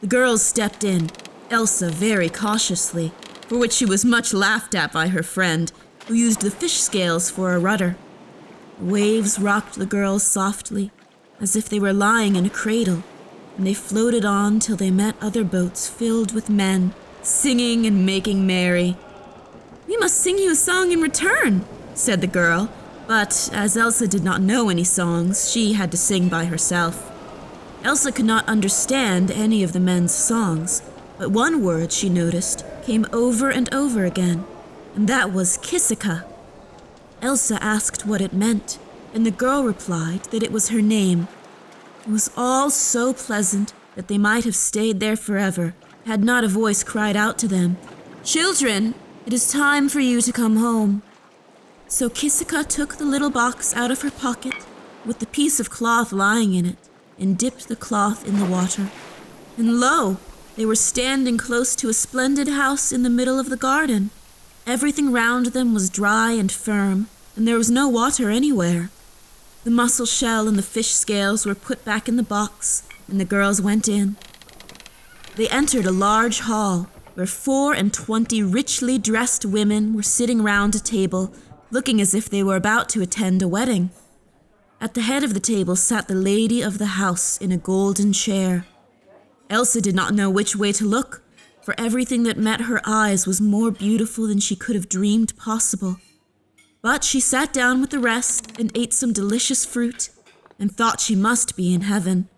The 0.00 0.06
girls 0.06 0.42
stepped 0.42 0.84
in, 0.84 1.10
Elsa 1.50 1.90
very 1.90 2.28
cautiously, 2.28 3.12
for 3.46 3.58
which 3.58 3.72
she 3.72 3.84
was 3.84 4.04
much 4.04 4.32
laughed 4.32 4.74
at 4.74 4.92
by 4.92 5.08
her 5.08 5.22
friend, 5.22 5.70
who 6.06 6.14
used 6.14 6.40
the 6.40 6.50
fish 6.50 6.80
scales 6.80 7.30
for 7.30 7.54
a 7.54 7.58
rudder. 7.58 7.96
The 8.78 8.86
Waves 8.86 9.38
rocked 9.38 9.74
the 9.74 9.86
girls 9.86 10.22
softly, 10.22 10.90
as 11.40 11.54
if 11.54 11.68
they 11.68 11.78
were 11.78 11.92
lying 11.92 12.36
in 12.36 12.46
a 12.46 12.50
cradle, 12.50 13.02
and 13.56 13.66
they 13.66 13.74
floated 13.74 14.24
on 14.24 14.58
till 14.58 14.76
they 14.76 14.90
met 14.90 15.14
other 15.20 15.44
boats 15.44 15.88
filled 15.88 16.34
with 16.34 16.48
men, 16.48 16.94
singing 17.22 17.86
and 17.86 18.06
making 18.06 18.46
merry. 18.46 18.96
We 19.86 19.96
must 19.98 20.16
sing 20.16 20.38
you 20.38 20.52
a 20.52 20.56
song 20.56 20.90
in 20.90 21.00
return, 21.00 21.64
said 21.94 22.20
the 22.20 22.26
girl, 22.26 22.72
but 23.06 23.50
as 23.52 23.76
Elsa 23.76 24.06
did 24.06 24.24
not 24.24 24.40
know 24.40 24.68
any 24.68 24.84
songs, 24.84 25.50
she 25.50 25.74
had 25.74 25.90
to 25.90 25.96
sing 25.96 26.28
by 26.28 26.44
herself. 26.46 27.10
Elsa 27.84 28.12
could 28.12 28.24
not 28.24 28.48
understand 28.48 29.30
any 29.30 29.62
of 29.62 29.72
the 29.72 29.80
men's 29.80 30.14
songs, 30.14 30.82
but 31.18 31.30
one 31.30 31.62
word 31.62 31.92
she 31.92 32.08
noticed 32.08 32.64
came 32.82 33.06
over 33.12 33.50
and 33.50 33.72
over 33.74 34.04
again, 34.04 34.44
and 34.94 35.08
that 35.08 35.32
was 35.32 35.58
Kissika. 35.58 36.24
Elsa 37.20 37.62
asked 37.62 38.06
what 38.06 38.20
it 38.20 38.32
meant, 38.32 38.78
and 39.12 39.26
the 39.26 39.30
girl 39.30 39.64
replied 39.64 40.24
that 40.24 40.42
it 40.42 40.52
was 40.52 40.68
her 40.68 40.82
name. 40.82 41.28
It 42.06 42.10
was 42.10 42.30
all 42.36 42.70
so 42.70 43.12
pleasant 43.12 43.72
that 43.94 44.08
they 44.08 44.18
might 44.18 44.44
have 44.44 44.56
stayed 44.56 45.00
there 45.00 45.16
forever 45.16 45.74
had 46.06 46.24
not 46.24 46.44
a 46.44 46.48
voice 46.48 46.82
cried 46.82 47.16
out 47.16 47.38
to 47.38 47.48
them, 47.48 47.76
Children, 48.24 48.94
it 49.26 49.32
is 49.32 49.50
time 49.50 49.88
for 49.88 50.00
you 50.00 50.20
to 50.20 50.32
come 50.32 50.56
home. 50.56 51.02
So 51.92 52.08
Kissika 52.08 52.66
took 52.66 52.96
the 52.96 53.04
little 53.04 53.28
box 53.28 53.74
out 53.76 53.90
of 53.90 54.00
her 54.00 54.10
pocket 54.10 54.54
with 55.04 55.18
the 55.18 55.26
piece 55.26 55.60
of 55.60 55.68
cloth 55.68 56.10
lying 56.10 56.54
in 56.54 56.64
it 56.64 56.78
and 57.18 57.36
dipped 57.36 57.68
the 57.68 57.76
cloth 57.76 58.26
in 58.26 58.38
the 58.38 58.46
water. 58.46 58.90
And 59.58 59.78
lo, 59.78 60.16
they 60.56 60.64
were 60.64 60.74
standing 60.74 61.36
close 61.36 61.76
to 61.76 61.90
a 61.90 61.92
splendid 61.92 62.48
house 62.48 62.92
in 62.92 63.02
the 63.02 63.10
middle 63.10 63.38
of 63.38 63.50
the 63.50 63.58
garden. 63.58 64.08
Everything 64.66 65.12
round 65.12 65.48
them 65.48 65.74
was 65.74 65.90
dry 65.90 66.32
and 66.32 66.50
firm, 66.50 67.08
and 67.36 67.46
there 67.46 67.58
was 67.58 67.70
no 67.70 67.90
water 67.90 68.30
anywhere. 68.30 68.88
The 69.64 69.70
mussel 69.70 70.06
shell 70.06 70.48
and 70.48 70.56
the 70.56 70.62
fish 70.62 70.92
scales 70.92 71.44
were 71.44 71.54
put 71.54 71.84
back 71.84 72.08
in 72.08 72.16
the 72.16 72.22
box, 72.22 72.84
and 73.06 73.20
the 73.20 73.26
girls 73.26 73.60
went 73.60 73.86
in. 73.86 74.16
They 75.36 75.46
entered 75.50 75.84
a 75.84 75.92
large 75.92 76.40
hall, 76.40 76.88
where 77.12 77.26
four 77.26 77.74
and 77.74 77.92
twenty 77.92 78.42
richly 78.42 78.96
dressed 78.96 79.44
women 79.44 79.92
were 79.94 80.02
sitting 80.02 80.42
round 80.42 80.74
a 80.74 80.80
table, 80.80 81.30
looking 81.72 82.00
as 82.00 82.14
if 82.14 82.28
they 82.28 82.42
were 82.42 82.54
about 82.54 82.88
to 82.90 83.02
attend 83.02 83.42
a 83.42 83.48
wedding. 83.48 83.90
At 84.80 84.94
the 84.94 85.00
head 85.00 85.24
of 85.24 85.32
the 85.32 85.40
table 85.40 85.74
sat 85.74 86.06
the 86.06 86.14
lady 86.14 86.60
of 86.60 86.78
the 86.78 86.98
house 87.00 87.38
in 87.38 87.50
a 87.50 87.56
golden 87.56 88.12
chair. 88.12 88.66
Elsa 89.48 89.80
did 89.80 89.94
not 89.94 90.14
know 90.14 90.28
which 90.28 90.54
way 90.54 90.70
to 90.72 90.84
look, 90.84 91.22
for 91.62 91.74
everything 91.78 92.24
that 92.24 92.36
met 92.36 92.62
her 92.62 92.80
eyes 92.84 93.26
was 93.26 93.40
more 93.40 93.70
beautiful 93.70 94.26
than 94.26 94.38
she 94.38 94.54
could 94.54 94.76
have 94.76 94.88
dreamed 94.88 95.36
possible. 95.36 95.96
But 96.82 97.04
she 97.04 97.20
sat 97.20 97.52
down 97.52 97.80
with 97.80 97.90
the 97.90 98.00
rest 98.00 98.58
and 98.58 98.76
ate 98.76 98.92
some 98.92 99.12
delicious 99.12 99.64
fruit 99.64 100.10
and 100.58 100.70
thought 100.70 101.00
she 101.00 101.14
must 101.14 101.56
be 101.56 101.72
in 101.72 101.82
heaven. 101.82 102.28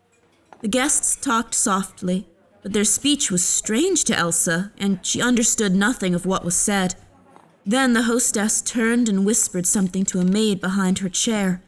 The 0.61 0.69
guests 0.69 1.17
talked 1.17 1.55
softly, 1.55 2.29
but 2.63 2.73
their 2.73 2.85
speech 2.85 3.31
was 3.31 3.45
strange 3.45 4.05
to 4.05 4.17
Elsa, 4.17 4.73
and 4.79 5.05
she 5.05 5.21
understood 5.21 5.75
nothing 5.75 6.15
of 6.15 6.25
what 6.25 6.45
was 6.45 6.57
said. 6.57 6.95
Then 7.67 7.95
the 7.95 8.03
hostess 8.03 8.61
turned 8.61 9.09
and 9.09 9.25
whispered 9.25 9.67
something 9.67 10.05
to 10.07 10.21
a 10.21 10.25
maid 10.25 10.61
behind 10.61 10.99
her 10.99 11.09
chair, 11.09 11.63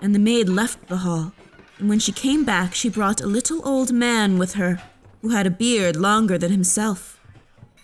and 0.00 0.14
the 0.14 0.18
maid 0.18 0.48
left 0.48 0.88
the 0.88 0.98
hall. 0.98 1.32
And 1.78 1.88
when 1.88 1.98
she 1.98 2.12
came 2.12 2.44
back, 2.44 2.74
she 2.74 2.88
brought 2.88 3.20
a 3.20 3.26
little 3.26 3.66
old 3.66 3.92
man 3.92 4.38
with 4.38 4.54
her 4.54 4.82
who 5.22 5.30
had 5.30 5.46
a 5.46 5.50
beard 5.50 5.96
longer 5.96 6.36
than 6.36 6.52
himself. 6.52 7.20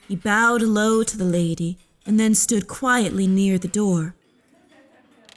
He 0.06 0.16
bowed 0.16 0.62
low 0.62 1.02
to 1.02 1.16
the 1.16 1.24
lady 1.24 1.78
and 2.04 2.20
then 2.20 2.34
stood 2.34 2.68
quietly 2.68 3.26
near 3.26 3.58
the 3.58 3.68
door. 3.68 4.14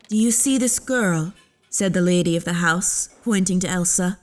Do 0.09 0.17
you 0.17 0.31
see 0.31 0.57
this 0.57 0.79
girl? 0.79 1.33
said 1.69 1.93
the 1.93 2.01
lady 2.01 2.35
of 2.35 2.43
the 2.43 2.53
house, 2.53 3.09
pointing 3.23 3.59
to 3.59 3.69
Elsa. 3.69 4.19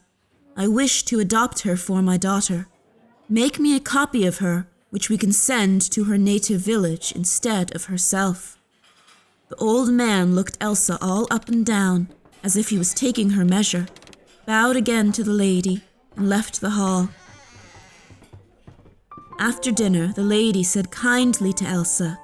I 0.57 0.67
wish 0.67 1.05
to 1.05 1.21
adopt 1.21 1.61
her 1.61 1.77
for 1.77 2.03
my 2.03 2.17
daughter. 2.17 2.69
Make 3.29 3.59
me 3.59 3.77
a 3.77 3.81
copy 3.81 4.27
of 4.27 4.39
her, 4.39 4.67
which 4.95 5.11
we 5.11 5.19
can 5.19 5.33
send 5.33 5.83
to 5.83 6.05
her 6.05 6.17
native 6.17 6.61
village 6.61 7.11
instead 7.17 7.75
of 7.75 7.87
herself. 7.87 8.57
The 9.49 9.57
old 9.57 9.93
man 9.93 10.37
looked 10.37 10.57
Elsa 10.61 10.99
all 11.03 11.27
up 11.33 11.49
and 11.49 11.67
down, 11.67 12.07
as 12.45 12.57
if 12.57 12.69
he 12.69 12.79
was 12.79 12.95
taking 12.95 13.31
her 13.31 13.45
measure, 13.45 13.89
bowed 14.47 14.77
again 14.77 15.11
to 15.11 15.25
the 15.25 15.33
lady, 15.33 15.83
and 16.15 16.29
left 16.29 16.61
the 16.61 16.71
hall. 16.71 17.09
After 19.41 19.73
dinner, 19.73 20.13
the 20.13 20.23
lady 20.23 20.63
said 20.63 20.93
kindly 20.93 21.53
to 21.55 21.67
Elsa, 21.67 22.17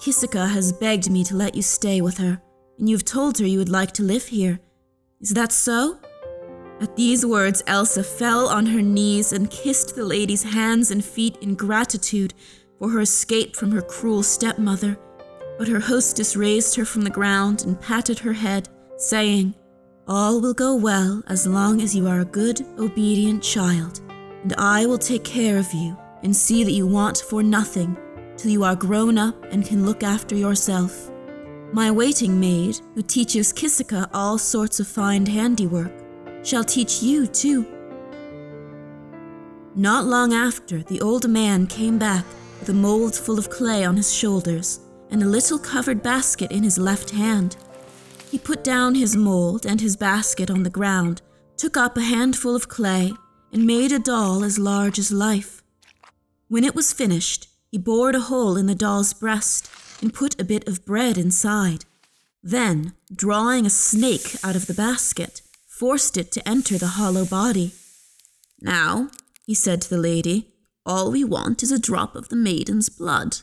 Kisika 0.00 0.48
has 0.48 0.72
begged 0.72 1.10
me 1.10 1.22
to 1.24 1.36
let 1.36 1.54
you 1.54 1.60
stay 1.60 2.00
with 2.00 2.16
her, 2.16 2.40
and 2.78 2.88
you've 2.88 3.04
told 3.04 3.36
her 3.36 3.46
you 3.46 3.58
would 3.58 3.68
like 3.68 3.92
to 3.92 4.02
live 4.02 4.28
here. 4.28 4.58
Is 5.20 5.34
that 5.34 5.52
so? 5.52 5.98
At 6.80 6.94
these 6.94 7.24
words, 7.24 7.62
Elsa 7.66 8.04
fell 8.04 8.48
on 8.48 8.66
her 8.66 8.82
knees 8.82 9.32
and 9.32 9.50
kissed 9.50 9.96
the 9.96 10.04
lady's 10.04 10.42
hands 10.42 10.90
and 10.90 11.02
feet 11.02 11.38
in 11.40 11.54
gratitude 11.54 12.34
for 12.78 12.90
her 12.90 13.00
escape 13.00 13.56
from 13.56 13.70
her 13.70 13.80
cruel 13.80 14.22
stepmother. 14.22 14.98
But 15.58 15.68
her 15.68 15.80
hostess 15.80 16.36
raised 16.36 16.74
her 16.76 16.84
from 16.84 17.02
the 17.02 17.10
ground 17.10 17.64
and 17.64 17.80
patted 17.80 18.18
her 18.18 18.34
head, 18.34 18.68
saying, 18.98 19.54
All 20.06 20.38
will 20.40 20.52
go 20.52 20.74
well 20.74 21.22
as 21.28 21.46
long 21.46 21.80
as 21.80 21.96
you 21.96 22.06
are 22.08 22.20
a 22.20 22.26
good, 22.26 22.60
obedient 22.78 23.42
child, 23.42 24.02
and 24.42 24.52
I 24.58 24.84
will 24.84 24.98
take 24.98 25.24
care 25.24 25.56
of 25.56 25.72
you 25.72 25.96
and 26.22 26.36
see 26.36 26.62
that 26.62 26.72
you 26.72 26.86
want 26.86 27.24
for 27.26 27.42
nothing 27.42 27.96
till 28.36 28.50
you 28.50 28.64
are 28.64 28.76
grown 28.76 29.16
up 29.16 29.42
and 29.50 29.64
can 29.64 29.86
look 29.86 30.02
after 30.02 30.34
yourself. 30.34 31.10
My 31.72 31.90
waiting 31.90 32.38
maid, 32.38 32.78
who 32.94 33.02
teaches 33.02 33.50
Kisika 33.52 34.10
all 34.12 34.36
sorts 34.36 34.78
of 34.78 34.86
fine 34.86 35.24
handiwork, 35.24 36.05
shall 36.46 36.64
teach 36.64 37.02
you 37.02 37.26
too. 37.26 37.66
Not 39.74 40.06
long 40.06 40.32
after, 40.32 40.82
the 40.84 41.00
old 41.00 41.28
man 41.28 41.66
came 41.66 41.98
back 41.98 42.24
with 42.60 42.68
a 42.68 42.74
mold 42.74 43.14
full 43.14 43.38
of 43.38 43.50
clay 43.50 43.84
on 43.84 43.96
his 43.96 44.14
shoulders 44.14 44.80
and 45.10 45.22
a 45.22 45.26
little 45.26 45.58
covered 45.58 46.02
basket 46.02 46.50
in 46.52 46.62
his 46.62 46.78
left 46.78 47.10
hand. 47.10 47.56
He 48.30 48.38
put 48.38 48.64
down 48.64 48.94
his 48.94 49.16
mold 49.16 49.66
and 49.66 49.80
his 49.80 49.96
basket 49.96 50.50
on 50.50 50.62
the 50.62 50.70
ground, 50.70 51.20
took 51.56 51.76
up 51.76 51.96
a 51.96 52.02
handful 52.02 52.56
of 52.56 52.68
clay, 52.68 53.12
and 53.52 53.66
made 53.66 53.92
a 53.92 53.98
doll 53.98 54.44
as 54.44 54.58
large 54.58 54.98
as 54.98 55.12
life. 55.12 55.62
When 56.48 56.64
it 56.64 56.74
was 56.74 56.92
finished, 56.92 57.48
he 57.70 57.78
bored 57.78 58.14
a 58.14 58.20
hole 58.20 58.56
in 58.56 58.66
the 58.66 58.74
doll's 58.74 59.12
breast 59.12 59.70
and 60.00 60.14
put 60.14 60.40
a 60.40 60.44
bit 60.44 60.66
of 60.68 60.84
bread 60.84 61.18
inside. 61.18 61.84
Then, 62.42 62.94
drawing 63.14 63.66
a 63.66 63.70
snake 63.70 64.36
out 64.44 64.56
of 64.56 64.66
the 64.66 64.74
basket, 64.74 65.42
forced 65.78 66.16
it 66.16 66.32
to 66.32 66.48
enter 66.48 66.78
the 66.78 66.96
hollow 66.98 67.26
body. 67.26 67.72
Now, 68.62 69.10
he 69.44 69.52
said 69.52 69.82
to 69.82 69.90
the 69.90 69.98
lady, 69.98 70.54
all 70.86 71.10
we 71.10 71.22
want 71.22 71.62
is 71.62 71.70
a 71.70 71.78
drop 71.78 72.16
of 72.16 72.30
the 72.30 72.36
maiden's 72.36 72.88
blood. 72.88 73.38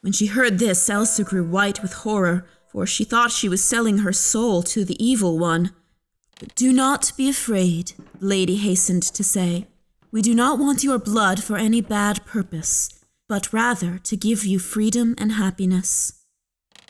When 0.00 0.14
she 0.14 0.26
heard 0.26 0.58
this, 0.58 0.88
Elsa 0.88 1.24
grew 1.24 1.44
white 1.44 1.82
with 1.82 1.92
horror, 1.92 2.46
for 2.72 2.86
she 2.86 3.04
thought 3.04 3.32
she 3.32 3.50
was 3.50 3.62
selling 3.62 3.98
her 3.98 4.14
soul 4.14 4.62
to 4.62 4.82
the 4.82 5.02
evil 5.04 5.38
one. 5.38 5.72
But 6.40 6.54
do 6.54 6.72
not 6.72 7.12
be 7.18 7.28
afraid, 7.28 7.92
the 8.18 8.26
lady 8.26 8.56
hastened 8.56 9.02
to 9.02 9.22
say. 9.22 9.66
We 10.10 10.22
do 10.22 10.34
not 10.34 10.58
want 10.58 10.84
your 10.84 10.98
blood 10.98 11.42
for 11.42 11.58
any 11.58 11.82
bad 11.82 12.24
purpose, 12.24 12.88
but 13.28 13.52
rather 13.52 13.98
to 13.98 14.16
give 14.16 14.46
you 14.46 14.58
freedom 14.58 15.14
and 15.18 15.32
happiness. 15.32 16.24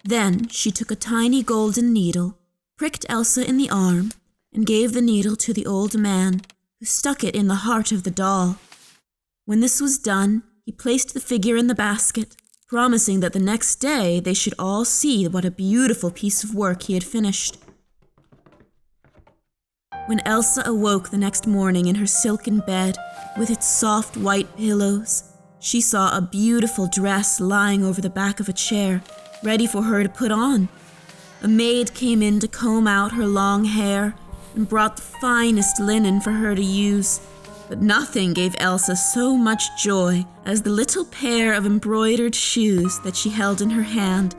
Then 0.04 0.46
she 0.48 0.70
took 0.70 0.92
a 0.92 0.96
tiny 0.96 1.42
golden 1.42 1.92
needle, 1.92 2.38
pricked 2.76 3.06
Elsa 3.08 3.44
in 3.44 3.56
the 3.56 3.70
arm, 3.70 4.12
and 4.52 4.66
gave 4.66 4.92
the 4.92 5.02
needle 5.02 5.36
to 5.36 5.52
the 5.52 5.66
old 5.66 5.98
man, 5.98 6.40
who 6.78 6.86
stuck 6.86 7.24
it 7.24 7.34
in 7.34 7.48
the 7.48 7.62
heart 7.66 7.92
of 7.92 8.02
the 8.02 8.10
doll. 8.10 8.56
When 9.44 9.60
this 9.60 9.80
was 9.80 9.98
done, 9.98 10.42
he 10.64 10.72
placed 10.72 11.14
the 11.14 11.20
figure 11.20 11.56
in 11.56 11.66
the 11.66 11.74
basket, 11.74 12.36
promising 12.68 13.20
that 13.20 13.32
the 13.32 13.38
next 13.38 13.76
day 13.76 14.20
they 14.20 14.34
should 14.34 14.54
all 14.58 14.84
see 14.84 15.26
what 15.26 15.44
a 15.44 15.50
beautiful 15.50 16.10
piece 16.10 16.44
of 16.44 16.54
work 16.54 16.82
he 16.82 16.94
had 16.94 17.04
finished. 17.04 17.56
When 20.06 20.20
Elsa 20.20 20.62
awoke 20.64 21.10
the 21.10 21.18
next 21.18 21.46
morning 21.46 21.86
in 21.86 21.96
her 21.96 22.06
silken 22.06 22.60
bed, 22.60 22.96
with 23.38 23.50
its 23.50 23.66
soft 23.66 24.16
white 24.16 24.56
pillows, 24.56 25.24
she 25.60 25.80
saw 25.80 26.16
a 26.16 26.22
beautiful 26.22 26.86
dress 26.86 27.40
lying 27.40 27.84
over 27.84 28.00
the 28.00 28.10
back 28.10 28.40
of 28.40 28.48
a 28.48 28.52
chair, 28.52 29.02
ready 29.42 29.66
for 29.66 29.82
her 29.82 30.02
to 30.02 30.08
put 30.08 30.32
on. 30.32 30.68
A 31.42 31.48
maid 31.48 31.94
came 31.94 32.22
in 32.22 32.40
to 32.40 32.48
comb 32.48 32.86
out 32.86 33.12
her 33.12 33.26
long 33.26 33.64
hair 33.64 34.14
and 34.54 34.68
brought 34.68 34.96
the 34.96 35.02
finest 35.02 35.80
linen 35.80 36.20
for 36.20 36.32
her 36.32 36.54
to 36.54 36.62
use. 36.62 37.20
But 37.68 37.82
nothing 37.82 38.32
gave 38.32 38.54
Elsa 38.58 38.96
so 38.96 39.36
much 39.36 39.82
joy 39.82 40.24
as 40.46 40.62
the 40.62 40.70
little 40.70 41.04
pair 41.04 41.52
of 41.52 41.66
embroidered 41.66 42.34
shoes 42.34 42.98
that 43.00 43.14
she 43.16 43.30
held 43.30 43.60
in 43.60 43.70
her 43.70 43.82
hand, 43.82 44.34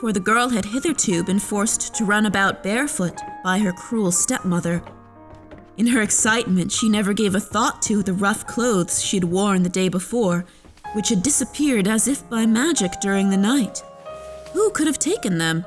for 0.00 0.12
the 0.12 0.20
girl 0.20 0.50
had 0.50 0.66
hitherto 0.66 1.24
been 1.24 1.38
forced 1.38 1.94
to 1.94 2.04
run 2.04 2.26
about 2.26 2.62
barefoot 2.62 3.18
by 3.42 3.58
her 3.58 3.72
cruel 3.72 4.12
stepmother. 4.12 4.82
In 5.78 5.86
her 5.88 6.02
excitement, 6.02 6.70
she 6.70 6.88
never 6.88 7.12
gave 7.12 7.34
a 7.34 7.40
thought 7.40 7.80
to 7.82 8.02
the 8.02 8.12
rough 8.12 8.46
clothes 8.46 9.02
she 9.02 9.16
had 9.16 9.24
worn 9.24 9.62
the 9.62 9.68
day 9.68 9.88
before, 9.88 10.44
which 10.94 11.08
had 11.08 11.22
disappeared 11.22 11.88
as 11.88 12.08
if 12.08 12.28
by 12.28 12.46
magic 12.46 12.92
during 13.00 13.30
the 13.30 13.36
night. 13.36 13.82
Who 14.52 14.70
could 14.70 14.86
have 14.86 14.98
taken 14.98 15.38
them? 15.38 15.64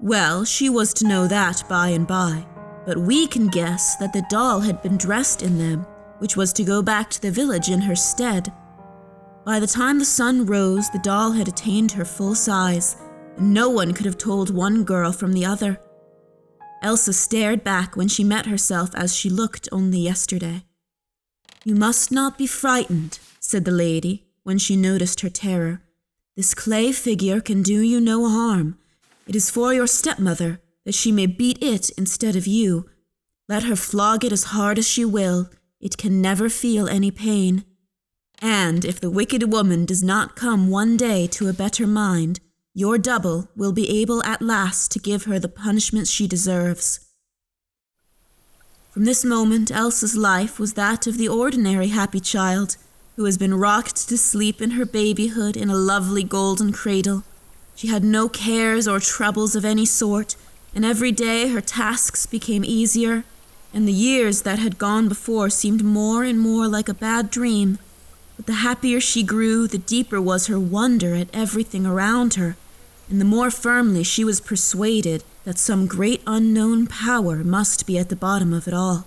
Well, 0.00 0.44
she 0.44 0.68
was 0.68 0.92
to 0.94 1.06
know 1.06 1.26
that 1.26 1.62
by 1.68 1.88
and 1.88 2.06
by 2.06 2.46
but 2.86 2.98
we 2.98 3.26
can 3.26 3.48
guess 3.48 3.96
that 3.96 4.12
the 4.12 4.24
doll 4.30 4.60
had 4.60 4.82
been 4.82 4.96
dressed 4.96 5.42
in 5.42 5.58
them, 5.58 5.86
which 6.18 6.36
was 6.36 6.52
to 6.52 6.64
go 6.64 6.82
back 6.82 7.10
to 7.10 7.22
the 7.22 7.30
village 7.30 7.70
in 7.70 7.80
her 7.80 7.96
stead. 7.96 8.52
By 9.44 9.60
the 9.60 9.66
time 9.66 9.98
the 9.98 10.04
sun 10.04 10.46
rose, 10.46 10.88
the 10.90 10.98
doll 10.98 11.32
had 11.32 11.48
attained 11.48 11.92
her 11.92 12.04
full 12.04 12.34
size, 12.34 12.96
and 13.36 13.52
no 13.52 13.68
one 13.68 13.92
could 13.92 14.06
have 14.06 14.18
told 14.18 14.54
one 14.54 14.84
girl 14.84 15.12
from 15.12 15.32
the 15.32 15.44
other. 15.44 15.80
Elsa 16.82 17.12
stared 17.12 17.64
back 17.64 17.96
when 17.96 18.08
she 18.08 18.24
met 18.24 18.46
herself 18.46 18.94
as 18.94 19.14
she 19.14 19.30
looked 19.30 19.68
only 19.72 19.98
yesterday. 19.98 20.64
You 21.64 21.74
must 21.74 22.12
not 22.12 22.36
be 22.36 22.46
frightened, 22.46 23.18
said 23.40 23.64
the 23.64 23.70
lady, 23.70 24.26
when 24.42 24.58
she 24.58 24.76
noticed 24.76 25.20
her 25.20 25.30
terror. 25.30 25.82
This 26.36 26.54
clay 26.54 26.92
figure 26.92 27.40
can 27.40 27.62
do 27.62 27.80
you 27.80 28.00
no 28.00 28.28
harm. 28.28 28.76
It 29.26 29.34
is 29.34 29.50
for 29.50 29.72
your 29.72 29.86
stepmother, 29.86 30.60
that 30.84 30.94
she 30.94 31.12
may 31.12 31.26
beat 31.26 31.62
it 31.62 31.90
instead 31.90 32.36
of 32.36 32.46
you. 32.46 32.88
Let 33.48 33.64
her 33.64 33.76
flog 33.76 34.24
it 34.24 34.32
as 34.32 34.44
hard 34.44 34.78
as 34.78 34.88
she 34.88 35.04
will, 35.04 35.50
it 35.80 35.98
can 35.98 36.22
never 36.22 36.48
feel 36.48 36.88
any 36.88 37.10
pain. 37.10 37.64
And 38.40 38.84
if 38.84 39.00
the 39.00 39.10
wicked 39.10 39.52
woman 39.52 39.84
does 39.84 40.02
not 40.02 40.36
come 40.36 40.68
one 40.68 40.96
day 40.96 41.26
to 41.28 41.48
a 41.48 41.52
better 41.52 41.86
mind, 41.86 42.40
your 42.74 42.98
double 42.98 43.48
will 43.54 43.72
be 43.72 44.00
able 44.00 44.22
at 44.24 44.42
last 44.42 44.90
to 44.92 44.98
give 44.98 45.24
her 45.24 45.38
the 45.38 45.48
punishment 45.48 46.08
she 46.08 46.26
deserves. 46.26 47.00
From 48.90 49.04
this 49.04 49.24
moment, 49.24 49.70
Elsa's 49.70 50.16
life 50.16 50.58
was 50.58 50.74
that 50.74 51.06
of 51.06 51.18
the 51.18 51.28
ordinary 51.28 51.88
happy 51.88 52.20
child 52.20 52.76
who 53.16 53.24
has 53.24 53.38
been 53.38 53.54
rocked 53.54 54.08
to 54.08 54.18
sleep 54.18 54.60
in 54.60 54.72
her 54.72 54.84
babyhood 54.84 55.56
in 55.56 55.70
a 55.70 55.76
lovely 55.76 56.24
golden 56.24 56.72
cradle. 56.72 57.22
She 57.76 57.88
had 57.88 58.04
no 58.04 58.28
cares 58.28 58.88
or 58.88 59.00
troubles 59.00 59.54
of 59.54 59.64
any 59.64 59.86
sort, 59.86 60.36
and 60.74 60.84
every 60.84 61.12
day 61.12 61.48
her 61.48 61.60
tasks 61.60 62.26
became 62.26 62.64
easier, 62.64 63.24
and 63.72 63.86
the 63.86 63.92
years 63.92 64.42
that 64.42 64.58
had 64.58 64.78
gone 64.78 65.08
before 65.08 65.50
seemed 65.50 65.84
more 65.84 66.24
and 66.24 66.40
more 66.40 66.68
like 66.68 66.88
a 66.88 66.94
bad 66.94 67.30
dream. 67.30 67.78
But 68.36 68.46
the 68.46 68.54
happier 68.54 69.00
she 69.00 69.22
grew, 69.22 69.68
the 69.68 69.78
deeper 69.78 70.20
was 70.20 70.46
her 70.48 70.58
wonder 70.58 71.14
at 71.14 71.28
everything 71.32 71.86
around 71.86 72.34
her, 72.34 72.56
and 73.08 73.20
the 73.20 73.24
more 73.24 73.50
firmly 73.50 74.02
she 74.02 74.24
was 74.24 74.40
persuaded 74.40 75.22
that 75.44 75.58
some 75.58 75.86
great 75.86 76.22
unknown 76.26 76.86
power 76.86 77.44
must 77.44 77.86
be 77.86 77.98
at 77.98 78.08
the 78.08 78.16
bottom 78.16 78.52
of 78.52 78.66
it 78.66 78.74
all. 78.74 79.06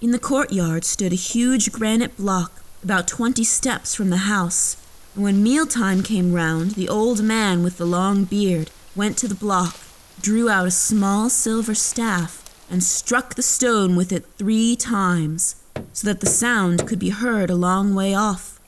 In 0.00 0.10
the 0.10 0.18
courtyard 0.18 0.84
stood 0.84 1.12
a 1.12 1.16
huge 1.16 1.72
granite 1.72 2.16
block 2.16 2.62
about 2.82 3.08
twenty 3.08 3.44
steps 3.44 3.94
from 3.94 4.10
the 4.10 4.28
house, 4.28 4.76
and 5.14 5.24
when 5.24 5.42
mealtime 5.42 6.02
came 6.02 6.32
round, 6.32 6.72
the 6.72 6.88
old 6.88 7.22
man 7.22 7.62
with 7.62 7.78
the 7.78 7.86
long 7.86 8.24
beard 8.24 8.70
went 8.94 9.16
to 9.18 9.28
the 9.28 9.34
block, 9.34 9.76
drew 10.24 10.48
out 10.48 10.66
a 10.66 10.70
small 10.70 11.28
silver 11.28 11.74
staff, 11.74 12.42
and 12.70 12.82
struck 12.82 13.34
the 13.34 13.42
stone 13.42 13.94
with 13.94 14.10
it 14.10 14.24
three 14.38 14.74
times, 14.74 15.54
so 15.92 16.06
that 16.06 16.20
the 16.20 16.26
sound 16.26 16.88
could 16.88 16.98
be 16.98 17.10
heard 17.10 17.50
a 17.50 17.54
long 17.54 17.94
way 17.94 18.14
off. 18.14 18.58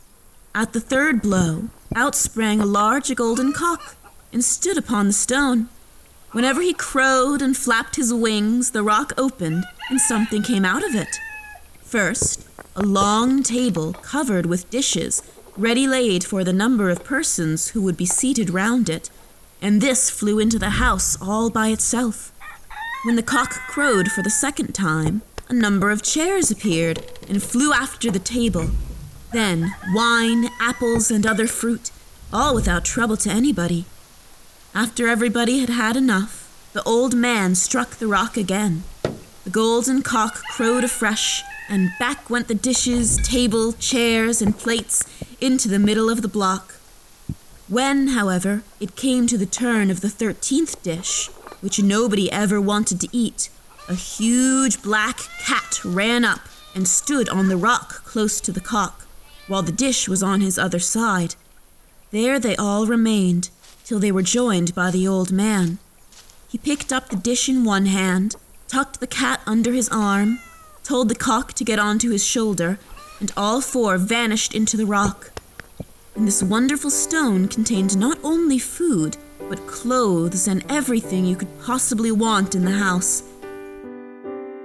At 0.55 0.75
the 0.75 0.81
third 0.81 1.23
blow, 1.23 1.71
out 1.95 2.15
sprang 2.15 2.61
a 2.61 2.67
large 2.67 3.15
golden 3.17 3.55
cock 3.55 3.97
and 4.35 4.45
stood 4.45 4.77
upon 4.77 5.07
the 5.07 5.15
stone. 5.15 5.71
Whenever 6.33 6.61
he 6.61 6.75
crowed 6.75 7.41
and 7.41 7.57
flapped 7.57 7.97
his 7.97 8.13
wings, 8.13 8.73
the 8.73 8.83
rock 8.83 9.15
opened 9.17 9.65
and 9.89 9.99
something 9.99 10.43
came 10.43 10.67
out 10.67 10.85
of 10.85 10.95
it. 10.95 11.17
First, 11.81 12.47
a 12.75 12.83
long 12.83 13.43
table 13.43 13.95
covered 13.95 14.45
with 14.45 14.69
dishes, 14.69 15.23
ready 15.57 15.87
laid 15.87 16.23
for 16.23 16.45
the 16.45 16.53
number 16.53 16.91
of 16.91 17.03
persons 17.03 17.69
who 17.69 17.81
would 17.81 17.97
be 17.97 18.05
seated 18.05 18.51
round 18.51 18.91
it, 18.91 19.09
and 19.61 19.81
this 19.81 20.11
flew 20.11 20.39
into 20.39 20.59
the 20.59 20.71
house 20.71 21.17
all 21.21 21.51
by 21.51 21.69
itself. 21.69 22.33
When 23.05 23.17
the 23.17 23.23
cock 23.23 23.53
crowed 23.69 24.11
for 24.11 24.23
the 24.23 24.31
second 24.31 24.75
time, 24.75 25.23
a 25.49 25.53
number 25.53 25.91
of 25.91 26.03
chairs 26.03 26.51
appeared 26.51 27.05
and 27.29 27.43
flew 27.43 27.73
after 27.73 28.11
the 28.11 28.19
table. 28.19 28.71
Then 29.33 29.75
wine, 29.95 30.49
apples, 30.61 31.11
and 31.11 31.27
other 31.27 31.47
fruit, 31.47 31.91
all 32.33 32.55
without 32.55 32.85
trouble 32.85 33.17
to 33.19 33.31
anybody. 33.31 33.85
After 34.75 35.09
everybody 35.09 35.61
had 35.61 35.71
had 35.71 35.97
enough, 35.97 36.47
the 36.73 36.83
old 36.83 37.15
man 37.15 37.55
struck 37.55 37.97
the 37.97 38.07
rock 38.07 38.37
again. 38.37 38.83
The 39.45 39.51
golden 39.51 40.03
cock 40.03 40.43
crowed 40.51 40.85
afresh, 40.85 41.43
and 41.69 41.91
back 41.99 42.29
went 42.29 42.49
the 42.49 42.55
dishes, 42.55 43.17
table, 43.19 43.73
chairs, 43.73 44.43
and 44.43 44.59
plates 44.59 45.05
into 45.41 45.69
the 45.69 45.79
middle 45.79 46.11
of 46.11 46.23
the 46.23 46.29
block. 46.29 46.76
When, 47.69 48.09
however, 48.09 48.63
it 48.79 48.95
came 48.95 49.27
to 49.27 49.37
the 49.37 49.45
turn 49.45 49.91
of 49.91 50.01
the 50.01 50.09
thirteenth 50.09 50.81
dish, 50.85 51.29
which 51.61 51.83
nobody 51.83 52.31
ever 52.31 52.61
wanted 52.61 53.01
to 53.01 53.09
eat, 53.11 53.49
a 53.89 53.95
huge 53.95 54.83
black 54.83 55.19
cat 55.41 55.81
ran 55.85 56.25
up 56.25 56.41
and 56.77 56.87
stood 56.87 57.29
on 57.29 57.49
the 57.49 57.57
rock 57.57 58.05
close 58.05 58.41
to 58.43 58.53
the 58.53 58.61
cock, 58.61 59.07
while 59.49 59.63
the 59.63 59.73
dish 59.73 60.09
was 60.09 60.23
on 60.23 60.41
his 60.41 60.59
other 60.59 60.79
side. 60.79 61.35
There 62.13 62.39
they 62.39 62.55
all 62.55 62.87
remained 62.87 63.51
till 63.85 63.99
they 63.99 64.13
were 64.13 64.23
joined 64.23 64.73
by 64.73 64.93
the 64.93 65.09
old 65.09 65.33
man. 65.33 65.79
He 66.49 66.59
picked 66.59 66.93
up 66.93 67.09
the 67.09 67.17
dish 67.17 67.49
in 67.49 67.65
one 67.65 67.87
hand, 67.87 68.37
tucked 68.69 69.01
the 69.01 69.09
cat 69.09 69.41
under 69.45 69.73
his 69.73 69.89
arm, 69.89 70.39
told 70.85 71.09
the 71.09 71.17
cock 71.17 71.53
to 71.55 71.65
get 71.65 71.81
onto 71.81 72.11
his 72.11 72.25
shoulder, 72.25 72.79
and 73.19 73.33
all 73.37 73.61
four 73.61 73.99
vanished 73.99 74.55
into 74.55 74.77
the 74.77 74.87
rock. 74.87 75.33
And 76.17 76.27
this 76.27 76.43
wonderful 76.43 76.91
stone 76.91 77.47
contained 77.47 77.99
not 77.99 78.19
only 78.25 78.59
food, 78.59 79.17
but 79.49 79.67
clothes 79.67 80.49
and 80.49 80.65
everything 80.71 81.27
you 81.27 81.37
could 81.37 81.61
possibly 81.61 82.11
want 82.11 82.55
in 82.55 82.65
the 82.65 82.71
house. 82.71 83.23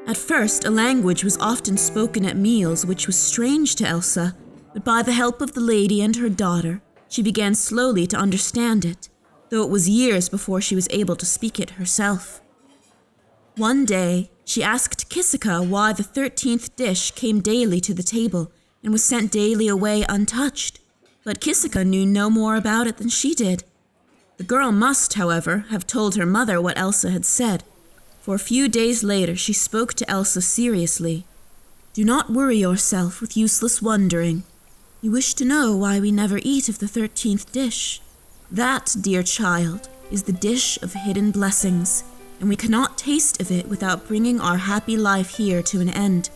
At 0.07 0.17
first, 0.17 0.65
a 0.65 0.69
language 0.69 1.23
was 1.23 1.37
often 1.37 1.77
spoken 1.77 2.25
at 2.25 2.35
meals 2.35 2.85
which 2.85 3.05
was 3.05 3.17
strange 3.17 3.75
to 3.75 3.87
Elsa, 3.87 4.35
but 4.73 4.83
by 4.83 5.03
the 5.03 5.13
help 5.13 5.41
of 5.41 5.53
the 5.53 5.61
lady 5.61 6.01
and 6.01 6.15
her 6.15 6.29
daughter, 6.29 6.81
she 7.09 7.21
began 7.21 7.53
slowly 7.53 8.07
to 8.07 8.17
understand 8.17 8.85
it, 8.85 9.09
though 9.49 9.63
it 9.63 9.69
was 9.69 9.89
years 9.89 10.29
before 10.29 10.61
she 10.61 10.75
was 10.75 10.87
able 10.89 11.15
to 11.17 11.25
speak 11.25 11.59
it 11.59 11.71
herself. 11.71 12.41
One 13.57 13.85
day, 13.85 14.31
she 14.45 14.63
asked 14.63 15.09
Kisika 15.09 15.67
why 15.67 15.93
the 15.93 16.03
thirteenth 16.03 16.75
dish 16.75 17.11
came 17.11 17.41
daily 17.41 17.79
to 17.81 17.93
the 17.93 18.03
table 18.03 18.51
and 18.83 18.91
was 18.91 19.03
sent 19.03 19.31
daily 19.31 19.67
away 19.67 20.05
untouched, 20.09 20.79
but 21.23 21.41
Kisika 21.41 21.85
knew 21.85 22.05
no 22.05 22.29
more 22.29 22.55
about 22.55 22.87
it 22.87 22.97
than 22.97 23.09
she 23.09 23.33
did. 23.33 23.63
The 24.37 24.43
girl 24.43 24.71
must, 24.71 25.13
however, 25.13 25.65
have 25.69 25.85
told 25.85 26.15
her 26.15 26.25
mother 26.25 26.59
what 26.59 26.77
Elsa 26.77 27.11
had 27.11 27.25
said, 27.25 27.63
for 28.21 28.35
a 28.35 28.39
few 28.39 28.67
days 28.67 29.03
later 29.03 29.35
she 29.35 29.53
spoke 29.53 29.93
to 29.95 30.09
Elsa 30.09 30.41
seriously. 30.41 31.25
Do 31.93 32.03
not 32.03 32.31
worry 32.31 32.57
yourself 32.57 33.21
with 33.21 33.37
useless 33.37 33.81
wondering. 33.81 34.43
You 35.01 35.11
wish 35.11 35.33
to 35.35 35.45
know 35.45 35.75
why 35.75 35.99
we 35.99 36.11
never 36.11 36.39
eat 36.43 36.69
of 36.69 36.79
the 36.79 36.87
thirteenth 36.87 37.51
dish. 37.51 38.01
That, 38.49 38.95
dear 38.99 39.23
child, 39.23 39.89
is 40.11 40.23
the 40.23 40.31
dish 40.31 40.81
of 40.81 40.93
hidden 40.93 41.31
blessings, 41.31 42.03
and 42.39 42.49
we 42.49 42.55
cannot 42.55 42.97
taste 42.97 43.41
of 43.41 43.51
it 43.51 43.67
without 43.67 44.07
bringing 44.07 44.39
our 44.39 44.57
happy 44.57 44.97
life 44.97 45.37
here 45.37 45.61
to 45.63 45.81
an 45.81 45.89
end. 45.89 46.29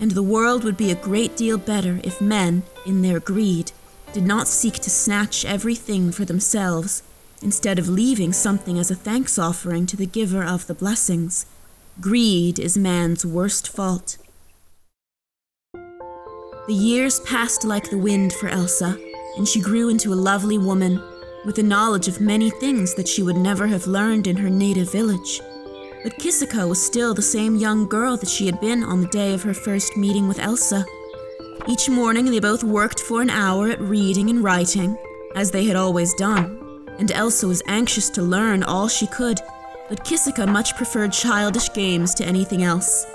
And 0.00 0.12
the 0.12 0.22
world 0.22 0.64
would 0.64 0.76
be 0.76 0.90
a 0.90 0.94
great 0.94 1.36
deal 1.36 1.58
better 1.58 2.00
if 2.02 2.20
men, 2.20 2.62
in 2.86 3.02
their 3.02 3.20
greed, 3.20 3.72
did 4.12 4.24
not 4.24 4.48
seek 4.48 4.74
to 4.74 4.90
snatch 4.90 5.44
everything 5.44 6.12
for 6.12 6.24
themselves 6.24 7.02
instead 7.42 7.78
of 7.78 7.88
leaving 7.88 8.32
something 8.32 8.78
as 8.78 8.90
a 8.90 8.94
thanks 8.94 9.38
offering 9.38 9.86
to 9.86 9.96
the 9.96 10.06
giver 10.06 10.42
of 10.42 10.66
the 10.66 10.74
blessings. 10.74 11.46
Greed 12.00 12.58
is 12.58 12.76
man's 12.76 13.24
worst 13.24 13.68
fault. 13.68 14.18
The 15.74 16.74
years 16.74 17.20
passed 17.20 17.64
like 17.64 17.90
the 17.90 17.98
wind 17.98 18.32
for 18.32 18.48
Elsa, 18.48 18.98
and 19.36 19.48
she 19.48 19.60
grew 19.60 19.88
into 19.88 20.12
a 20.12 20.14
lovely 20.14 20.58
woman 20.58 21.02
with 21.44 21.58
a 21.58 21.62
knowledge 21.62 22.08
of 22.08 22.20
many 22.20 22.50
things 22.50 22.94
that 22.94 23.08
she 23.08 23.22
would 23.22 23.36
never 23.36 23.66
have 23.66 23.86
learned 23.86 24.26
in 24.26 24.36
her 24.36 24.50
native 24.50 24.92
village. 24.92 25.40
But 26.02 26.18
Kisika 26.18 26.68
was 26.68 26.84
still 26.84 27.14
the 27.14 27.22
same 27.22 27.56
young 27.56 27.88
girl 27.88 28.16
that 28.18 28.28
she 28.28 28.46
had 28.46 28.60
been 28.60 28.84
on 28.84 29.00
the 29.00 29.08
day 29.08 29.32
of 29.32 29.42
her 29.42 29.54
first 29.54 29.96
meeting 29.96 30.28
with 30.28 30.38
Elsa. 30.38 30.84
Each 31.68 31.88
morning 31.88 32.26
they 32.26 32.40
both 32.40 32.64
worked 32.64 33.00
for 33.00 33.20
an 33.20 33.30
hour 33.30 33.68
at 33.68 33.80
reading 33.80 34.30
and 34.30 34.42
writing, 34.42 34.96
as 35.34 35.50
they 35.50 35.66
had 35.66 35.76
always 35.76 36.14
done 36.14 36.58
and 36.98 37.12
Elsa 37.12 37.46
was 37.46 37.62
anxious 37.66 38.10
to 38.10 38.22
learn 38.22 38.62
all 38.62 38.88
she 38.88 39.06
could, 39.06 39.40
but 39.88 40.04
Kisika 40.04 40.46
much 40.46 40.76
preferred 40.76 41.12
childish 41.12 41.72
games 41.72 42.14
to 42.16 42.24
anything 42.24 42.64
else. 42.64 43.06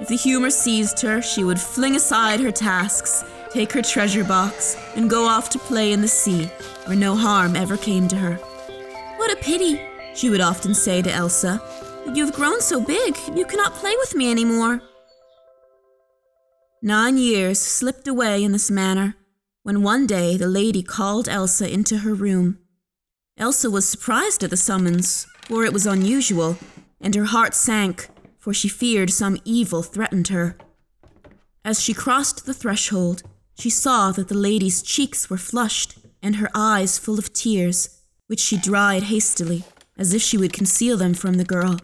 If 0.00 0.08
the 0.08 0.16
humor 0.16 0.50
seized 0.50 1.00
her, 1.02 1.20
she 1.20 1.44
would 1.44 1.60
fling 1.60 1.96
aside 1.96 2.40
her 2.40 2.52
tasks, 2.52 3.24
take 3.50 3.72
her 3.72 3.82
treasure 3.82 4.24
box, 4.24 4.76
and 4.94 5.10
go 5.10 5.26
off 5.26 5.50
to 5.50 5.58
play 5.58 5.92
in 5.92 6.00
the 6.00 6.08
sea, 6.08 6.46
where 6.84 6.96
no 6.96 7.16
harm 7.16 7.56
ever 7.56 7.76
came 7.76 8.08
to 8.08 8.16
her. 8.16 8.34
What 9.16 9.32
a 9.32 9.36
pity, 9.36 9.80
she 10.14 10.30
would 10.30 10.40
often 10.40 10.74
say 10.74 11.02
to 11.02 11.12
Elsa. 11.12 11.60
You've 12.14 12.32
grown 12.32 12.60
so 12.60 12.80
big, 12.80 13.16
you 13.34 13.44
cannot 13.44 13.74
play 13.74 13.94
with 13.98 14.14
me 14.14 14.30
any 14.30 14.44
more. 14.44 14.80
Nine 16.82 17.18
years 17.18 17.60
slipped 17.60 18.08
away 18.08 18.42
in 18.42 18.52
this 18.52 18.70
manner, 18.70 19.14
when 19.62 19.82
one 19.82 20.06
day 20.06 20.38
the 20.38 20.48
lady 20.48 20.82
called 20.82 21.28
Elsa 21.28 21.70
into 21.70 21.98
her 21.98 22.14
room. 22.14 22.58
Elsa 23.36 23.70
was 23.70 23.86
surprised 23.86 24.42
at 24.42 24.48
the 24.48 24.56
summons, 24.56 25.26
for 25.42 25.62
it 25.64 25.74
was 25.74 25.86
unusual, 25.86 26.56
and 26.98 27.14
her 27.14 27.26
heart 27.26 27.54
sank, 27.54 28.08
for 28.38 28.54
she 28.54 28.68
feared 28.68 29.10
some 29.10 29.36
evil 29.44 29.82
threatened 29.82 30.28
her. 30.28 30.56
As 31.62 31.82
she 31.82 31.92
crossed 31.92 32.46
the 32.46 32.54
threshold, 32.54 33.24
she 33.58 33.68
saw 33.68 34.10
that 34.12 34.28
the 34.28 34.34
lady's 34.34 34.80
cheeks 34.80 35.28
were 35.28 35.36
flushed 35.36 35.98
and 36.22 36.36
her 36.36 36.50
eyes 36.54 36.98
full 36.98 37.18
of 37.18 37.34
tears, 37.34 38.00
which 38.26 38.40
she 38.40 38.56
dried 38.56 39.04
hastily, 39.04 39.64
as 39.98 40.14
if 40.14 40.22
she 40.22 40.38
would 40.38 40.54
conceal 40.54 40.96
them 40.96 41.12
from 41.12 41.34
the 41.34 41.44
girl. 41.44 41.78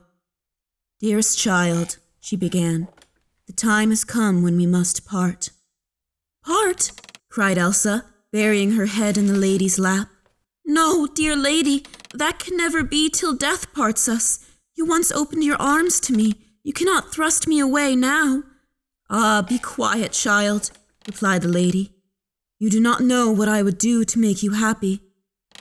Dearest 1.01 1.39
child, 1.39 1.99
she 2.19 2.37
began, 2.37 2.89
the 3.47 3.53
time 3.53 3.91
has 3.91 4.05
come 4.05 4.43
when 4.43 4.57
we 4.57 4.67
must 4.67 5.07
part. 5.07 5.51
Part? 6.45 6.93
cried 7.31 7.59
Elsa, 7.59 8.05
burying 8.33 8.73
her 8.73 8.87
head 8.87 9.17
in 9.17 9.27
the 9.27 9.35
lady's 9.35 9.79
lap. 9.79 10.09
No, 10.65 11.07
dear 11.07 11.37
lady, 11.37 11.85
that 12.13 12.39
can 12.39 12.57
never 12.57 12.83
be 12.83 13.09
till 13.09 13.35
death 13.35 13.73
parts 13.73 14.09
us. 14.09 14.41
You 14.75 14.85
once 14.85 15.13
opened 15.13 15.45
your 15.45 15.61
arms 15.61 16.01
to 16.01 16.13
me. 16.13 16.35
You 16.65 16.73
cannot 16.73 17.13
thrust 17.13 17.47
me 17.47 17.61
away 17.61 17.95
now. 17.95 18.43
Ah, 19.09 19.45
be 19.49 19.59
quiet, 19.59 20.13
child, 20.13 20.71
replied 21.07 21.43
the 21.43 21.49
lady. 21.49 21.93
You 22.59 22.71
do 22.71 22.81
not 22.81 23.01
know 23.03 23.31
what 23.31 23.49
I 23.49 23.63
would 23.63 23.79
do 23.79 24.05
to 24.05 24.19
make 24.19 24.43
you 24.43 24.53
happy. 24.53 25.01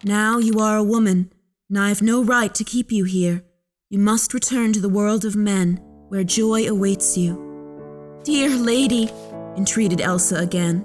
Now 0.03 0.39
you 0.39 0.59
are 0.59 0.77
a 0.77 0.83
woman, 0.83 1.31
and 1.69 1.77
I 1.77 1.89
have 1.89 2.01
no 2.01 2.23
right 2.23 2.53
to 2.55 2.63
keep 2.63 2.91
you 2.91 3.03
here. 3.03 3.43
You 3.89 3.99
must 3.99 4.33
return 4.33 4.73
to 4.73 4.79
the 4.79 4.89
world 4.89 5.25
of 5.25 5.35
men, 5.35 5.77
where 6.09 6.23
joy 6.23 6.67
awaits 6.67 7.15
you. 7.17 7.44
Dear 8.25 8.49
lady, 8.49 9.07
entreated 9.55 10.01
Elsa 10.01 10.37
again, 10.37 10.83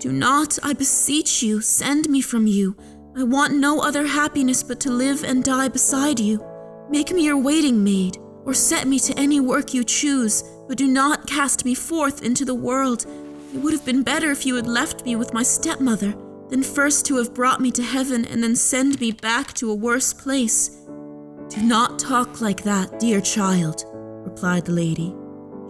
do 0.00 0.10
not, 0.10 0.58
I 0.62 0.72
beseech 0.72 1.42
you, 1.42 1.60
send 1.60 2.08
me 2.08 2.22
from 2.22 2.46
you. 2.46 2.78
I 3.14 3.24
want 3.24 3.52
no 3.52 3.82
other 3.82 4.06
happiness 4.06 4.62
but 4.62 4.80
to 4.80 4.90
live 4.90 5.22
and 5.22 5.44
die 5.44 5.68
beside 5.68 6.18
you. 6.18 6.42
Make 6.88 7.12
me 7.12 7.26
your 7.26 7.36
waiting 7.36 7.84
maid, 7.84 8.16
or 8.46 8.54
set 8.54 8.88
me 8.88 8.98
to 9.00 9.18
any 9.18 9.38
work 9.38 9.74
you 9.74 9.84
choose, 9.84 10.42
but 10.66 10.78
do 10.78 10.88
not 10.88 11.26
cast 11.26 11.66
me 11.66 11.74
forth 11.74 12.22
into 12.22 12.46
the 12.46 12.54
world. 12.54 13.04
It 13.54 13.58
would 13.58 13.74
have 13.74 13.84
been 13.84 14.02
better 14.02 14.30
if 14.30 14.46
you 14.46 14.54
had 14.54 14.66
left 14.66 15.04
me 15.04 15.14
with 15.14 15.34
my 15.34 15.42
stepmother 15.42 16.14
than 16.48 16.62
first 16.62 17.04
to 17.06 17.18
have 17.18 17.34
brought 17.34 17.60
me 17.60 17.70
to 17.72 17.82
heaven 17.82 18.24
and 18.24 18.42
then 18.42 18.56
send 18.56 18.98
me 18.98 19.10
back 19.10 19.52
to 19.56 19.70
a 19.70 19.74
worse 19.74 20.14
place. 20.14 20.68
Do 21.50 21.60
not 21.62 21.98
talk 21.98 22.40
like 22.40 22.62
that, 22.62 22.98
dear 22.98 23.20
child, 23.20 23.84
replied 24.24 24.64
the 24.64 24.72
lady. 24.72 25.14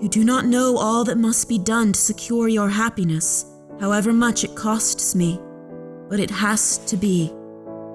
You 0.00 0.08
do 0.08 0.22
not 0.22 0.46
know 0.46 0.76
all 0.76 1.02
that 1.04 1.18
must 1.18 1.48
be 1.48 1.58
done 1.58 1.92
to 1.92 1.98
secure 1.98 2.46
your 2.46 2.68
happiness, 2.68 3.46
however 3.80 4.12
much 4.12 4.44
it 4.44 4.54
costs 4.54 5.16
me. 5.16 5.40
But 6.08 6.20
it 6.20 6.30
has 6.30 6.78
to 6.86 6.96
be. 6.96 7.32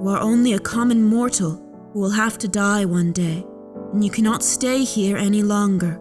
You 0.02 0.10
are 0.10 0.20
only 0.20 0.52
a 0.52 0.60
common 0.60 1.02
mortal 1.02 1.64
who 1.94 2.02
will 2.02 2.10
have 2.10 2.38
to 2.40 2.48
die 2.50 2.84
one 2.84 3.14
day, 3.14 3.46
and 3.94 4.04
you 4.04 4.12
cannot 4.12 4.44
stay 4.44 4.84
here 4.84 5.16
any 5.16 5.42
longer. 5.42 5.98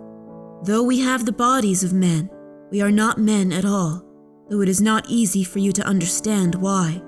Though 0.64 0.82
we 0.82 0.98
have 1.00 1.24
the 1.24 1.30
bodies 1.30 1.84
of 1.84 1.92
men, 1.92 2.28
we 2.72 2.82
are 2.82 2.90
not 2.90 3.18
men 3.18 3.52
at 3.52 3.64
all, 3.64 4.04
though 4.50 4.60
it 4.60 4.68
is 4.68 4.80
not 4.80 5.08
easy 5.08 5.44
for 5.44 5.60
you 5.60 5.70
to 5.70 5.86
understand 5.86 6.56
why. 6.56 7.00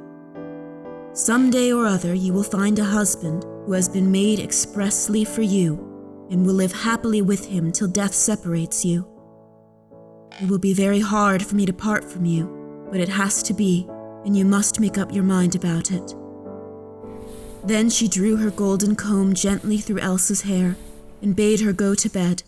Some 1.15 1.51
day 1.51 1.73
or 1.73 1.85
other 1.85 2.15
you 2.15 2.33
will 2.33 2.45
find 2.45 2.79
a 2.79 2.85
husband 2.85 3.45
who 3.67 3.73
has 3.73 3.89
been 3.89 4.13
made 4.13 4.39
expressly 4.39 5.25
for 5.25 5.43
you 5.43 5.94
and 6.31 6.47
will 6.47 6.55
live 6.55 6.73
happily 6.73 7.23
with 7.23 7.47
him 7.47 7.73
till 7.73 7.89
death 7.89 8.15
separates 8.15 8.85
you. 8.85 9.07
It 10.41 10.49
will 10.49 10.59
be 10.59 10.75
very 10.75 11.01
hard 11.01 11.45
for 11.45 11.55
me 11.55 11.67
to 11.67 11.73
part 11.73 12.05
from 12.05 12.25
you, 12.25 12.87
but 12.91 13.01
it 13.01 13.09
has 13.09 13.43
to 13.45 13.55
be, 13.55 13.87
and 14.25 14.37
you 14.37 14.45
must 14.45 14.81
make 14.81 14.99
up 14.99 15.13
your 15.13 15.25
mind 15.25 15.55
about 15.55 15.91
it. 15.91 16.15
Then 17.63 17.89
she 17.89 18.09
drew 18.09 18.37
her 18.37 18.51
golden 18.51 18.97
comb 18.97 19.35
gently 19.35 19.79
through 19.79 20.01
Elsa's 20.01 20.43
hair 20.43 20.77
and 21.23 21.37
bade 21.37 21.61
her 21.61 21.73
go 21.73 21.95
to 21.95 22.09
bed. 22.11 22.43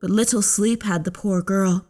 But 0.00 0.10
little 0.10 0.42
sleep 0.42 0.82
had 0.82 1.04
the 1.04 1.12
poor 1.12 1.42
girl. 1.42 1.86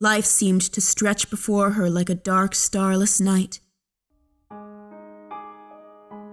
Life 0.00 0.24
seemed 0.24 0.62
to 0.72 0.80
stretch 0.80 1.30
before 1.30 1.70
her 1.70 1.88
like 1.90 2.10
a 2.10 2.14
dark, 2.14 2.54
starless 2.54 3.20
night. 3.20 3.60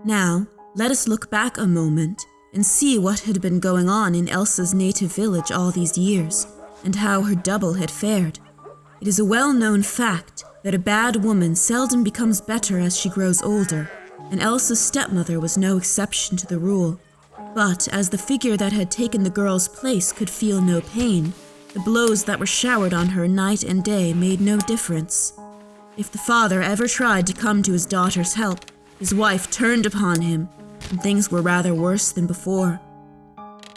Now, 0.05 0.47
let 0.75 0.91
us 0.91 1.07
look 1.07 1.29
back 1.29 1.57
a 1.57 1.65
moment 1.65 2.25
and 2.53 2.65
see 2.65 2.97
what 2.99 3.21
had 3.21 3.41
been 3.41 3.59
going 3.59 3.89
on 3.89 4.13
in 4.13 4.29
Elsa's 4.29 4.73
native 4.73 5.13
village 5.13 5.51
all 5.51 5.71
these 5.71 5.97
years, 5.97 6.47
and 6.83 6.95
how 6.95 7.23
her 7.23 7.35
double 7.35 7.73
had 7.73 7.89
fared. 7.89 8.39
It 9.01 9.07
is 9.07 9.19
a 9.19 9.25
well 9.25 9.51
known 9.51 9.81
fact 9.81 10.45
that 10.63 10.75
a 10.75 10.79
bad 10.79 11.17
woman 11.17 11.55
seldom 11.55 12.03
becomes 12.03 12.39
better 12.39 12.79
as 12.79 12.97
she 12.97 13.09
grows 13.09 13.41
older, 13.41 13.89
and 14.31 14.41
Elsa's 14.41 14.79
stepmother 14.79 15.39
was 15.39 15.57
no 15.57 15.77
exception 15.77 16.37
to 16.37 16.47
the 16.47 16.59
rule. 16.59 16.99
But 17.55 17.87
as 17.89 18.09
the 18.09 18.17
figure 18.17 18.55
that 18.57 18.71
had 18.71 18.89
taken 18.89 19.23
the 19.23 19.29
girl's 19.29 19.67
place 19.67 20.11
could 20.11 20.29
feel 20.29 20.61
no 20.61 20.81
pain, 20.81 21.33
the 21.73 21.79
blows 21.79 22.23
that 22.25 22.39
were 22.39 22.45
showered 22.45 22.93
on 22.93 23.07
her 23.07 23.27
night 23.27 23.63
and 23.63 23.83
day 23.83 24.13
made 24.13 24.39
no 24.39 24.59
difference. 24.59 25.33
If 25.97 26.11
the 26.11 26.17
father 26.19 26.61
ever 26.61 26.87
tried 26.87 27.27
to 27.27 27.33
come 27.33 27.61
to 27.63 27.73
his 27.73 27.85
daughter's 27.85 28.35
help, 28.35 28.59
his 28.99 29.13
wife 29.13 29.51
turned 29.51 29.85
upon 29.85 30.21
him 30.21 30.49
and 30.89 31.01
things 31.01 31.31
were 31.31 31.41
rather 31.41 31.73
worse 31.73 32.11
than 32.11 32.27
before. 32.27 32.79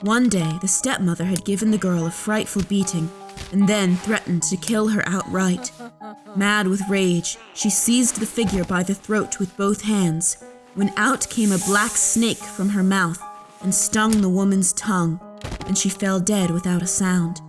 One 0.03 0.29
day, 0.29 0.59
the 0.61 0.69
stepmother 0.69 1.25
had 1.25 1.45
given 1.45 1.71
the 1.71 1.79
girl 1.79 2.07
a 2.07 2.11
frightful 2.11 2.63
beating 2.63 3.11
and 3.53 3.69
then 3.69 3.97
threatened 3.97 4.43
to 4.45 4.57
kill 4.57 4.89
her 4.89 5.03
outright. 5.07 5.73
Mad 6.35 6.69
with 6.69 6.89
rage, 6.89 7.39
she 7.55 7.71
seized 7.71 8.21
the 8.21 8.27
figure 8.27 8.65
by 8.65 8.83
the 8.83 8.95
throat 8.95 9.39
with 9.39 9.57
both 9.57 9.83
hands, 9.83 10.37
when 10.75 10.93
out 10.97 11.29
came 11.31 11.53
a 11.53 11.59
black 11.67 11.93
snake 11.93 12.37
from 12.37 12.71
her 12.71 12.83
mouth 12.83 13.23
and 13.63 13.75
stung 13.75 14.21
the 14.21 14.29
woman's 14.29 14.73
tongue, 14.75 15.19
and 15.67 15.79
she 15.79 15.89
fell 15.89 16.21
dead 16.21 16.51
without 16.51 16.83
a 16.83 16.87
sound. 16.87 17.41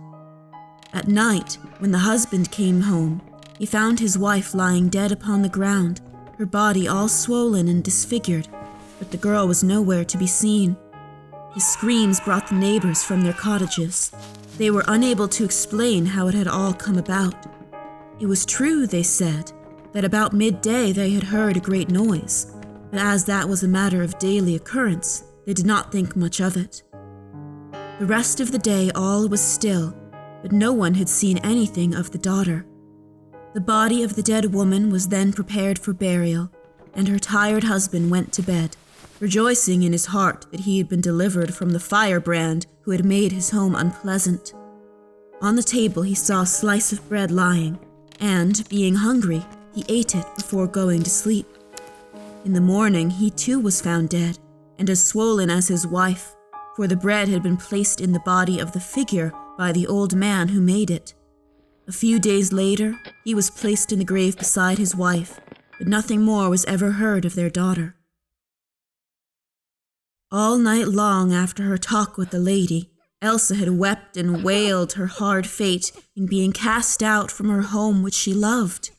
At 0.92 1.08
night, 1.08 1.58
when 1.78 1.90
the 1.90 1.98
husband 1.98 2.50
came 2.50 2.80
home, 2.82 3.20
he 3.58 3.66
found 3.66 4.00
his 4.00 4.16
wife 4.16 4.54
lying 4.54 4.88
dead 4.88 5.12
upon 5.12 5.42
the 5.42 5.48
ground, 5.48 6.00
her 6.38 6.46
body 6.46 6.88
all 6.88 7.08
swollen 7.08 7.68
and 7.68 7.84
disfigured, 7.84 8.48
but 8.98 9.10
the 9.10 9.16
girl 9.16 9.46
was 9.46 9.62
nowhere 9.62 10.04
to 10.04 10.18
be 10.18 10.26
seen. 10.26 10.76
His 11.54 11.66
screams 11.66 12.20
brought 12.20 12.48
the 12.48 12.54
neighbors 12.54 13.02
from 13.02 13.22
their 13.22 13.32
cottages. 13.32 14.12
They 14.58 14.70
were 14.70 14.84
unable 14.88 15.28
to 15.28 15.44
explain 15.44 16.06
how 16.06 16.28
it 16.28 16.34
had 16.34 16.48
all 16.48 16.72
come 16.72 16.98
about. 16.98 17.34
It 18.20 18.26
was 18.26 18.44
true, 18.44 18.86
they 18.86 19.02
said, 19.02 19.52
that 19.92 20.04
about 20.04 20.32
midday 20.32 20.92
they 20.92 21.10
had 21.10 21.22
heard 21.22 21.56
a 21.56 21.60
great 21.60 21.88
noise, 21.88 22.52
but 22.90 23.00
as 23.00 23.24
that 23.26 23.48
was 23.48 23.62
a 23.62 23.68
matter 23.68 24.02
of 24.02 24.18
daily 24.18 24.56
occurrence, 24.56 25.24
they 25.46 25.54
did 25.54 25.66
not 25.66 25.92
think 25.92 26.16
much 26.16 26.40
of 26.40 26.56
it. 26.56 26.82
The 27.98 28.06
rest 28.06 28.40
of 28.40 28.52
the 28.52 28.58
day 28.58 28.90
all 28.94 29.28
was 29.28 29.40
still, 29.40 29.96
but 30.42 30.52
no 30.52 30.72
one 30.72 30.94
had 30.94 31.08
seen 31.08 31.38
anything 31.38 31.94
of 31.94 32.10
the 32.10 32.18
daughter. 32.18 32.66
The 33.54 33.60
body 33.60 34.02
of 34.02 34.14
the 34.14 34.22
dead 34.22 34.52
woman 34.52 34.90
was 34.90 35.08
then 35.08 35.32
prepared 35.32 35.78
for 35.78 35.92
burial, 35.92 36.50
and 36.94 37.08
her 37.08 37.18
tired 37.18 37.64
husband 37.64 38.10
went 38.10 38.32
to 38.34 38.42
bed 38.42 38.76
rejoicing 39.20 39.82
in 39.82 39.92
his 39.92 40.06
heart 40.06 40.46
that 40.50 40.60
he 40.60 40.78
had 40.78 40.88
been 40.88 41.00
delivered 41.00 41.54
from 41.54 41.70
the 41.70 41.80
firebrand 41.80 42.66
who 42.82 42.90
had 42.90 43.04
made 43.04 43.32
his 43.32 43.50
home 43.50 43.74
unpleasant. 43.74 44.52
On 45.40 45.56
the 45.56 45.62
table 45.62 46.02
he 46.02 46.14
saw 46.14 46.42
a 46.42 46.46
slice 46.46 46.92
of 46.92 47.08
bread 47.08 47.30
lying, 47.30 47.78
and, 48.20 48.68
being 48.68 48.96
hungry, 48.96 49.44
he 49.74 49.84
ate 49.88 50.14
it 50.14 50.26
before 50.36 50.66
going 50.66 51.02
to 51.02 51.10
sleep. 51.10 51.46
In 52.44 52.52
the 52.52 52.60
morning 52.60 53.10
he 53.10 53.30
too 53.30 53.60
was 53.60 53.80
found 53.80 54.08
dead, 54.08 54.38
and 54.78 54.88
as 54.90 55.04
swollen 55.04 55.50
as 55.50 55.68
his 55.68 55.86
wife, 55.86 56.34
for 56.74 56.86
the 56.86 56.96
bread 56.96 57.28
had 57.28 57.42
been 57.42 57.56
placed 57.56 58.00
in 58.00 58.12
the 58.12 58.20
body 58.20 58.58
of 58.58 58.72
the 58.72 58.80
figure 58.80 59.32
by 59.56 59.72
the 59.72 59.86
old 59.86 60.14
man 60.14 60.48
who 60.48 60.60
made 60.60 60.90
it. 60.90 61.14
A 61.88 61.92
few 61.92 62.18
days 62.18 62.52
later, 62.52 62.98
he 63.24 63.34
was 63.34 63.50
placed 63.50 63.92
in 63.92 63.98
the 63.98 64.04
grave 64.04 64.36
beside 64.36 64.78
his 64.78 64.94
wife, 64.94 65.40
but 65.78 65.88
nothing 65.88 66.22
more 66.22 66.48
was 66.48 66.64
ever 66.66 66.92
heard 66.92 67.24
of 67.24 67.34
their 67.34 67.50
daughter. 67.50 67.94
All 70.30 70.58
night 70.58 70.88
long 70.88 71.32
after 71.32 71.62
her 71.62 71.78
talk 71.78 72.18
with 72.18 72.30
the 72.30 72.38
lady, 72.38 72.90
Elsa 73.22 73.54
had 73.54 73.78
wept 73.78 74.14
and 74.14 74.44
wailed 74.44 74.92
her 74.92 75.06
hard 75.06 75.46
fate 75.46 75.90
in 76.14 76.26
being 76.26 76.52
cast 76.52 77.02
out 77.02 77.30
from 77.30 77.48
her 77.48 77.62
home 77.62 78.02
which 78.02 78.12
she 78.12 78.34
loved. 78.34 78.90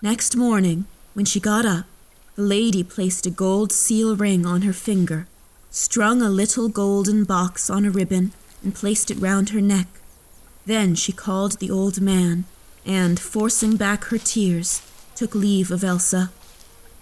Next 0.00 0.36
morning, 0.36 0.86
when 1.14 1.24
she 1.24 1.40
got 1.40 1.66
up, 1.66 1.86
the 2.36 2.42
lady 2.42 2.84
placed 2.84 3.26
a 3.26 3.30
gold 3.30 3.72
seal 3.72 4.14
ring 4.14 4.46
on 4.46 4.62
her 4.62 4.72
finger, 4.72 5.26
strung 5.68 6.22
a 6.22 6.30
little 6.30 6.68
golden 6.68 7.24
box 7.24 7.68
on 7.68 7.84
a 7.84 7.90
ribbon, 7.90 8.32
and 8.62 8.76
placed 8.76 9.10
it 9.10 9.18
round 9.18 9.48
her 9.48 9.60
neck. 9.60 9.88
Then 10.64 10.94
she 10.94 11.10
called 11.10 11.58
the 11.58 11.72
old 11.72 12.00
man, 12.00 12.44
and, 12.86 13.18
forcing 13.18 13.76
back 13.76 14.04
her 14.04 14.18
tears, 14.18 14.80
took 15.16 15.34
leave 15.34 15.72
of 15.72 15.82
Elsa. 15.82 16.30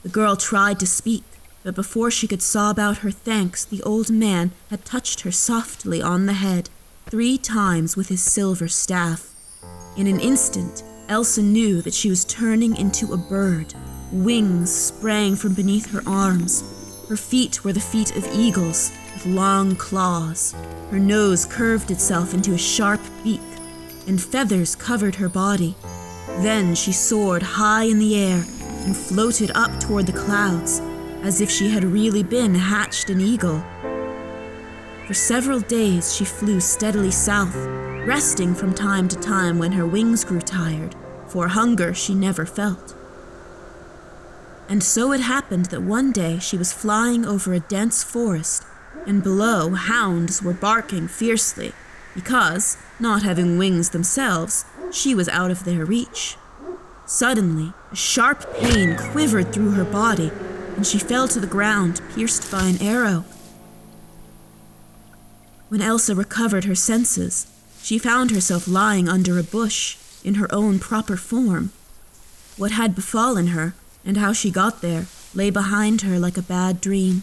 The 0.02 0.08
girl 0.08 0.36
tried 0.36 0.80
to 0.80 0.86
speak, 0.86 1.24
but 1.66 1.74
before 1.74 2.12
she 2.12 2.28
could 2.28 2.42
sob 2.42 2.78
out 2.78 2.98
her 2.98 3.10
thanks, 3.10 3.64
the 3.64 3.82
old 3.82 4.08
man 4.08 4.52
had 4.70 4.84
touched 4.84 5.22
her 5.22 5.32
softly 5.32 6.00
on 6.00 6.26
the 6.26 6.32
head 6.32 6.70
three 7.06 7.36
times 7.36 7.96
with 7.96 8.08
his 8.08 8.22
silver 8.22 8.68
staff. 8.68 9.34
In 9.96 10.06
an 10.06 10.20
instant, 10.20 10.84
Elsa 11.08 11.42
knew 11.42 11.82
that 11.82 11.92
she 11.92 12.08
was 12.08 12.24
turning 12.24 12.76
into 12.76 13.12
a 13.12 13.16
bird. 13.16 13.74
Wings 14.12 14.72
sprang 14.72 15.34
from 15.34 15.54
beneath 15.54 15.90
her 15.90 16.02
arms. 16.06 16.62
Her 17.08 17.16
feet 17.16 17.64
were 17.64 17.72
the 17.72 17.80
feet 17.80 18.14
of 18.14 18.32
eagles 18.32 18.92
with 19.14 19.26
long 19.26 19.74
claws. 19.74 20.54
Her 20.92 21.00
nose 21.00 21.44
curved 21.46 21.90
itself 21.90 22.32
into 22.32 22.54
a 22.54 22.58
sharp 22.58 23.00
beak, 23.24 23.40
and 24.06 24.22
feathers 24.22 24.76
covered 24.76 25.16
her 25.16 25.28
body. 25.28 25.74
Then 26.42 26.76
she 26.76 26.92
soared 26.92 27.42
high 27.42 27.84
in 27.84 27.98
the 27.98 28.16
air 28.16 28.44
and 28.84 28.96
floated 28.96 29.50
up 29.56 29.80
toward 29.80 30.06
the 30.06 30.12
clouds 30.12 30.80
as 31.26 31.40
if 31.40 31.50
she 31.50 31.70
had 31.70 31.82
really 31.82 32.22
been 32.22 32.54
hatched 32.54 33.10
an 33.10 33.20
eagle. 33.20 33.60
For 35.08 35.14
several 35.14 35.58
days 35.58 36.14
she 36.14 36.24
flew 36.24 36.60
steadily 36.60 37.10
south, 37.10 37.56
resting 38.06 38.54
from 38.54 38.72
time 38.72 39.08
to 39.08 39.16
time 39.18 39.58
when 39.58 39.72
her 39.72 39.84
wings 39.84 40.24
grew 40.24 40.40
tired, 40.40 40.94
for 41.26 41.48
hunger 41.48 41.92
she 41.92 42.14
never 42.14 42.46
felt. 42.46 42.94
And 44.68 44.84
so 44.84 45.12
it 45.12 45.20
happened 45.20 45.66
that 45.66 45.82
one 45.82 46.12
day 46.12 46.38
she 46.38 46.56
was 46.56 46.72
flying 46.72 47.26
over 47.26 47.52
a 47.52 47.60
dense 47.60 48.04
forest, 48.04 48.62
and 49.04 49.24
below 49.24 49.70
hounds 49.70 50.44
were 50.44 50.52
barking 50.52 51.08
fiercely, 51.08 51.72
because, 52.14 52.76
not 53.00 53.24
having 53.24 53.58
wings 53.58 53.90
themselves, 53.90 54.64
she 54.92 55.12
was 55.12 55.28
out 55.30 55.50
of 55.50 55.64
their 55.64 55.84
reach. 55.84 56.36
Suddenly, 57.04 57.72
a 57.90 57.96
sharp 57.96 58.52
pain 58.54 58.96
quivered 58.96 59.52
through 59.52 59.72
her 59.72 59.84
body, 59.84 60.30
and 60.76 60.86
she 60.86 60.98
fell 60.98 61.26
to 61.28 61.40
the 61.40 61.46
ground, 61.46 62.00
pierced 62.14 62.50
by 62.50 62.64
an 62.64 62.80
arrow. 62.82 63.24
When 65.68 65.82
Elsa 65.82 66.14
recovered 66.14 66.64
her 66.64 66.74
senses, 66.74 67.46
she 67.82 67.98
found 67.98 68.30
herself 68.30 68.68
lying 68.68 69.08
under 69.08 69.38
a 69.38 69.42
bush 69.42 69.96
in 70.22 70.34
her 70.34 70.52
own 70.54 70.78
proper 70.78 71.16
form. 71.16 71.72
What 72.56 72.72
had 72.72 72.94
befallen 72.94 73.48
her, 73.48 73.74
and 74.04 74.16
how 74.16 74.32
she 74.32 74.50
got 74.50 74.82
there, 74.82 75.06
lay 75.34 75.50
behind 75.50 76.02
her 76.02 76.18
like 76.18 76.36
a 76.36 76.42
bad 76.42 76.80
dream. 76.80 77.22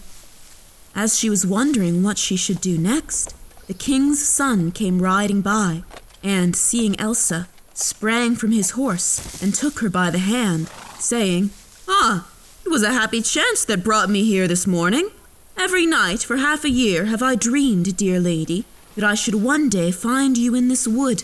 As 0.95 1.17
she 1.17 1.29
was 1.29 1.45
wondering 1.45 2.03
what 2.03 2.17
she 2.17 2.35
should 2.35 2.59
do 2.59 2.77
next, 2.77 3.35
the 3.67 3.73
king's 3.73 4.25
son 4.27 4.71
came 4.71 5.01
riding 5.01 5.41
by, 5.41 5.83
and, 6.21 6.55
seeing 6.55 6.99
Elsa, 6.99 7.47
sprang 7.73 8.35
from 8.35 8.51
his 8.51 8.71
horse 8.71 9.41
and 9.41 9.53
took 9.53 9.79
her 9.79 9.89
by 9.89 10.09
the 10.09 10.19
hand, 10.19 10.69
saying, 10.99 11.49
Ah, 11.87 12.27
it 12.65 12.69
was 12.69 12.83
a 12.83 12.93
happy 12.93 13.21
chance 13.21 13.65
that 13.65 13.83
brought 13.83 14.09
me 14.09 14.23
here 14.23 14.47
this 14.47 14.65
morning. 14.65 15.09
Every 15.57 15.85
night 15.85 16.23
for 16.23 16.37
half 16.37 16.63
a 16.63 16.69
year 16.69 17.05
have 17.05 17.21
I 17.21 17.35
dreamed, 17.35 17.97
dear 17.97 18.19
lady, 18.19 18.65
that 18.95 19.03
I 19.03 19.15
should 19.15 19.35
one 19.35 19.69
day 19.69 19.91
find 19.91 20.37
you 20.37 20.55
in 20.55 20.69
this 20.69 20.87
wood. 20.87 21.23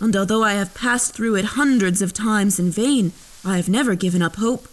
And 0.00 0.14
although 0.16 0.44
I 0.44 0.52
have 0.52 0.74
passed 0.74 1.14
through 1.14 1.34
it 1.34 1.56
hundreds 1.56 2.00
of 2.00 2.12
times 2.12 2.60
in 2.60 2.70
vain, 2.70 3.12
I 3.44 3.56
have 3.56 3.68
never 3.68 3.94
given 3.96 4.22
up 4.22 4.36
hope. 4.36 4.68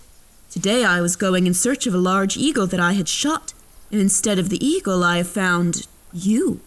Today 0.52 0.86
I 0.86 1.02
was 1.02 1.16
going 1.16 1.48
in 1.48 1.54
search 1.54 1.88
of 1.88 1.94
a 1.94 1.98
large 1.98 2.38
eagle 2.38 2.68
that 2.68 2.80
I 2.80 2.94
had 2.94 3.10
shot, 3.10 3.54
and 3.92 4.00
instead 4.00 4.38
of 4.38 4.50
the 4.50 4.64
eagle 4.66 5.04
I 5.04 5.18
have 5.18 5.28
found 5.28 5.88
you. 6.14 6.62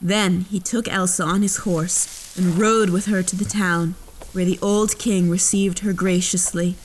Then 0.00 0.42
he 0.42 0.60
took 0.60 0.86
Elsa 0.88 1.24
on 1.24 1.42
his 1.42 1.58
horse 1.58 2.36
and 2.36 2.58
rode 2.58 2.90
with 2.90 3.06
her 3.06 3.22
to 3.22 3.36
the 3.36 3.44
town, 3.44 3.96
where 4.32 4.44
the 4.44 4.58
old 4.62 4.98
king 4.98 5.28
received 5.28 5.80
her 5.80 5.92
graciously. 5.92 6.76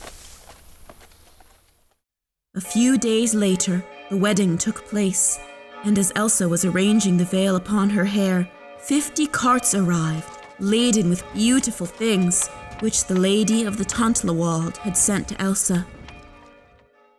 A 2.56 2.60
few 2.60 2.98
days 2.98 3.32
later, 3.32 3.80
the 4.10 4.16
wedding 4.16 4.58
took 4.58 4.84
place, 4.86 5.38
and 5.84 5.96
as 5.96 6.10
Elsa 6.16 6.48
was 6.48 6.64
arranging 6.64 7.16
the 7.16 7.24
veil 7.24 7.54
upon 7.54 7.90
her 7.90 8.04
hair, 8.04 8.50
fifty 8.80 9.28
carts 9.28 9.72
arrived, 9.72 10.28
laden 10.58 11.08
with 11.08 11.22
beautiful 11.32 11.86
things, 11.86 12.48
which 12.80 13.04
the 13.04 13.14
lady 13.14 13.62
of 13.62 13.76
the 13.76 13.84
Tontlawald 13.84 14.78
had 14.78 14.96
sent 14.96 15.28
to 15.28 15.40
Elsa. 15.40 15.86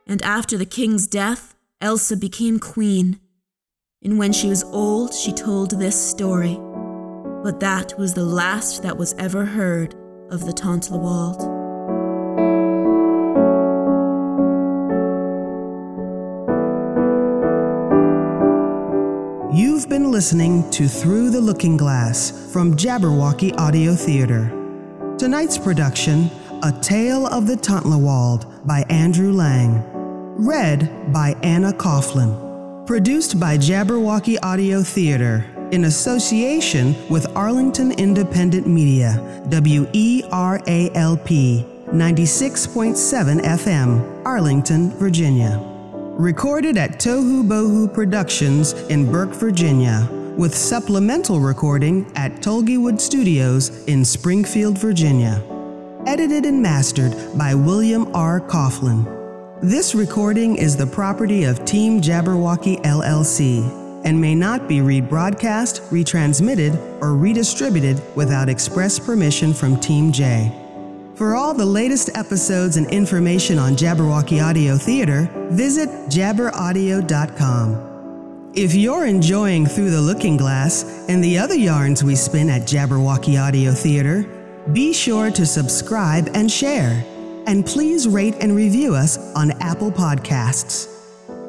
And 0.05 0.21
after 0.21 0.57
the 0.57 0.65
king's 0.65 1.07
death, 1.07 1.55
Elsa 1.79 2.17
became 2.17 2.59
queen. 2.59 3.17
And 4.03 4.19
when 4.19 4.33
she 4.33 4.49
was 4.49 4.65
old, 4.65 5.13
she 5.13 5.31
told 5.31 5.71
this 5.71 5.95
story. 5.95 6.59
But 7.41 7.61
that 7.61 7.97
was 7.97 8.13
the 8.13 8.25
last 8.25 8.83
that 8.83 8.97
was 8.97 9.13
ever 9.13 9.45
heard 9.45 9.95
of 10.29 10.45
the 10.45 10.51
Tontlawald. 10.51 11.50
Been 19.91 20.10
listening 20.10 20.71
to 20.71 20.88
Through 20.88 21.32
the 21.32 21.41
Looking 21.41 21.75
Glass 21.75 22.49
from 22.54 22.77
Jabberwocky 22.77 23.60
Audio 23.60 23.93
Theater. 23.93 24.49
Tonight's 25.17 25.58
production, 25.58 26.32
A 26.63 26.71
Tale 26.71 27.27
of 27.27 27.45
the 27.45 27.58
Tontlawald 27.58 28.65
by 28.65 28.86
Andrew 28.89 29.34
Lang. 29.34 29.84
Read 30.38 31.12
by 31.12 31.36
Anna 31.43 31.73
Coughlan. 31.73 32.88
Produced 32.88 33.38
by 33.38 33.58
Jabberwocky 33.58 34.38
Audio 34.41 34.82
Theater 34.82 35.45
in 35.73 35.84
association 35.84 36.95
with 37.10 37.27
Arlington 37.36 37.91
Independent 37.91 38.65
Media, 38.67 39.19
WERALP 39.49 41.27
96.7 41.91 43.41
FM, 43.41 44.25
Arlington, 44.25 44.91
Virginia. 44.91 45.70
Recorded 46.17 46.78
at 46.78 47.00
Tohu 47.00 47.41
Bohu 47.47 47.91
Productions 47.91 48.74
in 48.89 49.10
Burke, 49.10 49.30
Virginia, 49.30 50.08
with 50.38 50.54
supplemental 50.54 51.39
recording 51.39 52.06
at 52.15 52.34
Tolgywood 52.41 53.00
Studios 53.00 53.86
in 53.86 54.04
Springfield, 54.04 54.78
Virginia. 54.78 55.41
Edited 56.06 56.45
and 56.45 56.62
mastered 56.62 57.15
by 57.38 57.56
William 57.56 58.13
R. 58.13 58.41
Coughlan. 58.41 59.08
This 59.62 59.95
recording 59.95 60.58
is 60.58 60.76
the 60.76 60.86
property 60.86 61.45
of 61.45 61.63
Team 61.65 62.02
Jabberwocky 62.02 62.82
LLC 62.84 63.63
and 64.04 64.19
may 64.19 64.36
not 64.36 64.67
be 64.67 64.78
rebroadcast, 64.78 65.80
retransmitted, 65.89 66.76
or 67.02 67.15
redistributed 67.15 68.02
without 68.15 68.50
express 68.50 69.00
permission 69.00 69.54
from 69.54 69.80
Team 69.80 70.12
J. 70.12 70.61
For 71.21 71.36
all 71.36 71.53
the 71.53 71.63
latest 71.63 72.10
episodes 72.15 72.77
and 72.77 72.89
information 72.89 73.60
on 73.60 73.73
Jabberwocky 73.73 74.43
Audio 74.43 74.75
Theater, 74.75 75.29
visit 75.51 75.88
jabberaudio.com. 76.10 77.75
If 78.55 78.73
you're 78.73 79.05
enjoying 79.05 79.67
Through 79.67 79.91
the 79.91 80.01
Looking 80.01 80.36
Glass 80.36 81.05
and 81.10 81.23
the 81.23 81.38
other 81.38 81.53
yarns 81.53 82.03
we 82.03 82.15
spin 82.15 82.49
at 82.49 82.63
Jabberwocky 82.63 83.39
Audio 83.39 83.71
Theater, 83.71 84.23
be 84.73 84.91
sure 84.93 85.29
to 85.29 85.45
subscribe 85.45 86.27
and 86.34 86.51
share. 86.51 87.05
And 87.45 87.67
please 87.67 88.07
rate 88.07 88.38
and 88.41 88.55
review 88.55 88.95
us 88.95 89.19
on 89.36 89.51
Apple 89.62 89.91
Podcasts. 89.91 90.88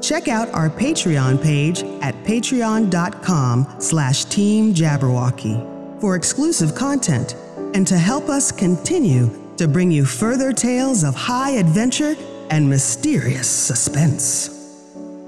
Check 0.02 0.28
out 0.28 0.50
our 0.50 0.68
Patreon 0.68 1.42
page 1.42 1.82
at 2.02 2.14
patreon.com 2.26 3.76
slash 3.78 4.26
Team 4.26 4.74
Jabberwocky 4.74 5.98
for 5.98 6.14
exclusive 6.14 6.74
content 6.74 7.36
and 7.72 7.86
to 7.86 7.96
help 7.96 8.28
us 8.28 8.52
continue 8.52 9.41
to 9.62 9.68
bring 9.68 9.92
you 9.92 10.04
further 10.04 10.52
tales 10.52 11.04
of 11.04 11.14
high 11.14 11.50
adventure 11.52 12.16
and 12.50 12.68
mysterious 12.68 13.48
suspense. 13.48 14.50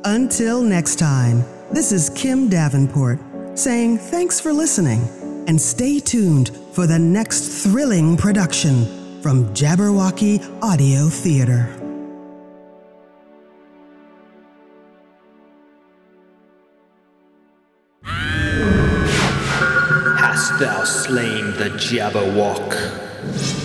Until 0.04 0.60
next 0.60 0.96
time, 0.96 1.44
this 1.70 1.92
is 1.92 2.10
Kim 2.16 2.48
Davenport 2.48 3.20
saying 3.56 3.98
thanks 3.98 4.40
for 4.40 4.52
listening 4.52 5.02
and 5.46 5.60
stay 5.60 6.00
tuned 6.00 6.50
for 6.72 6.84
the 6.84 6.98
next 6.98 7.62
thrilling 7.62 8.16
production 8.16 9.22
from 9.22 9.54
Jabberwocky 9.54 10.42
Audio 10.60 11.08
Theater. 11.08 11.70
Hast 20.18 20.58
thou 20.58 20.82
slain 20.82 21.52
the 21.52 21.70
Jabberwock? 21.78 23.63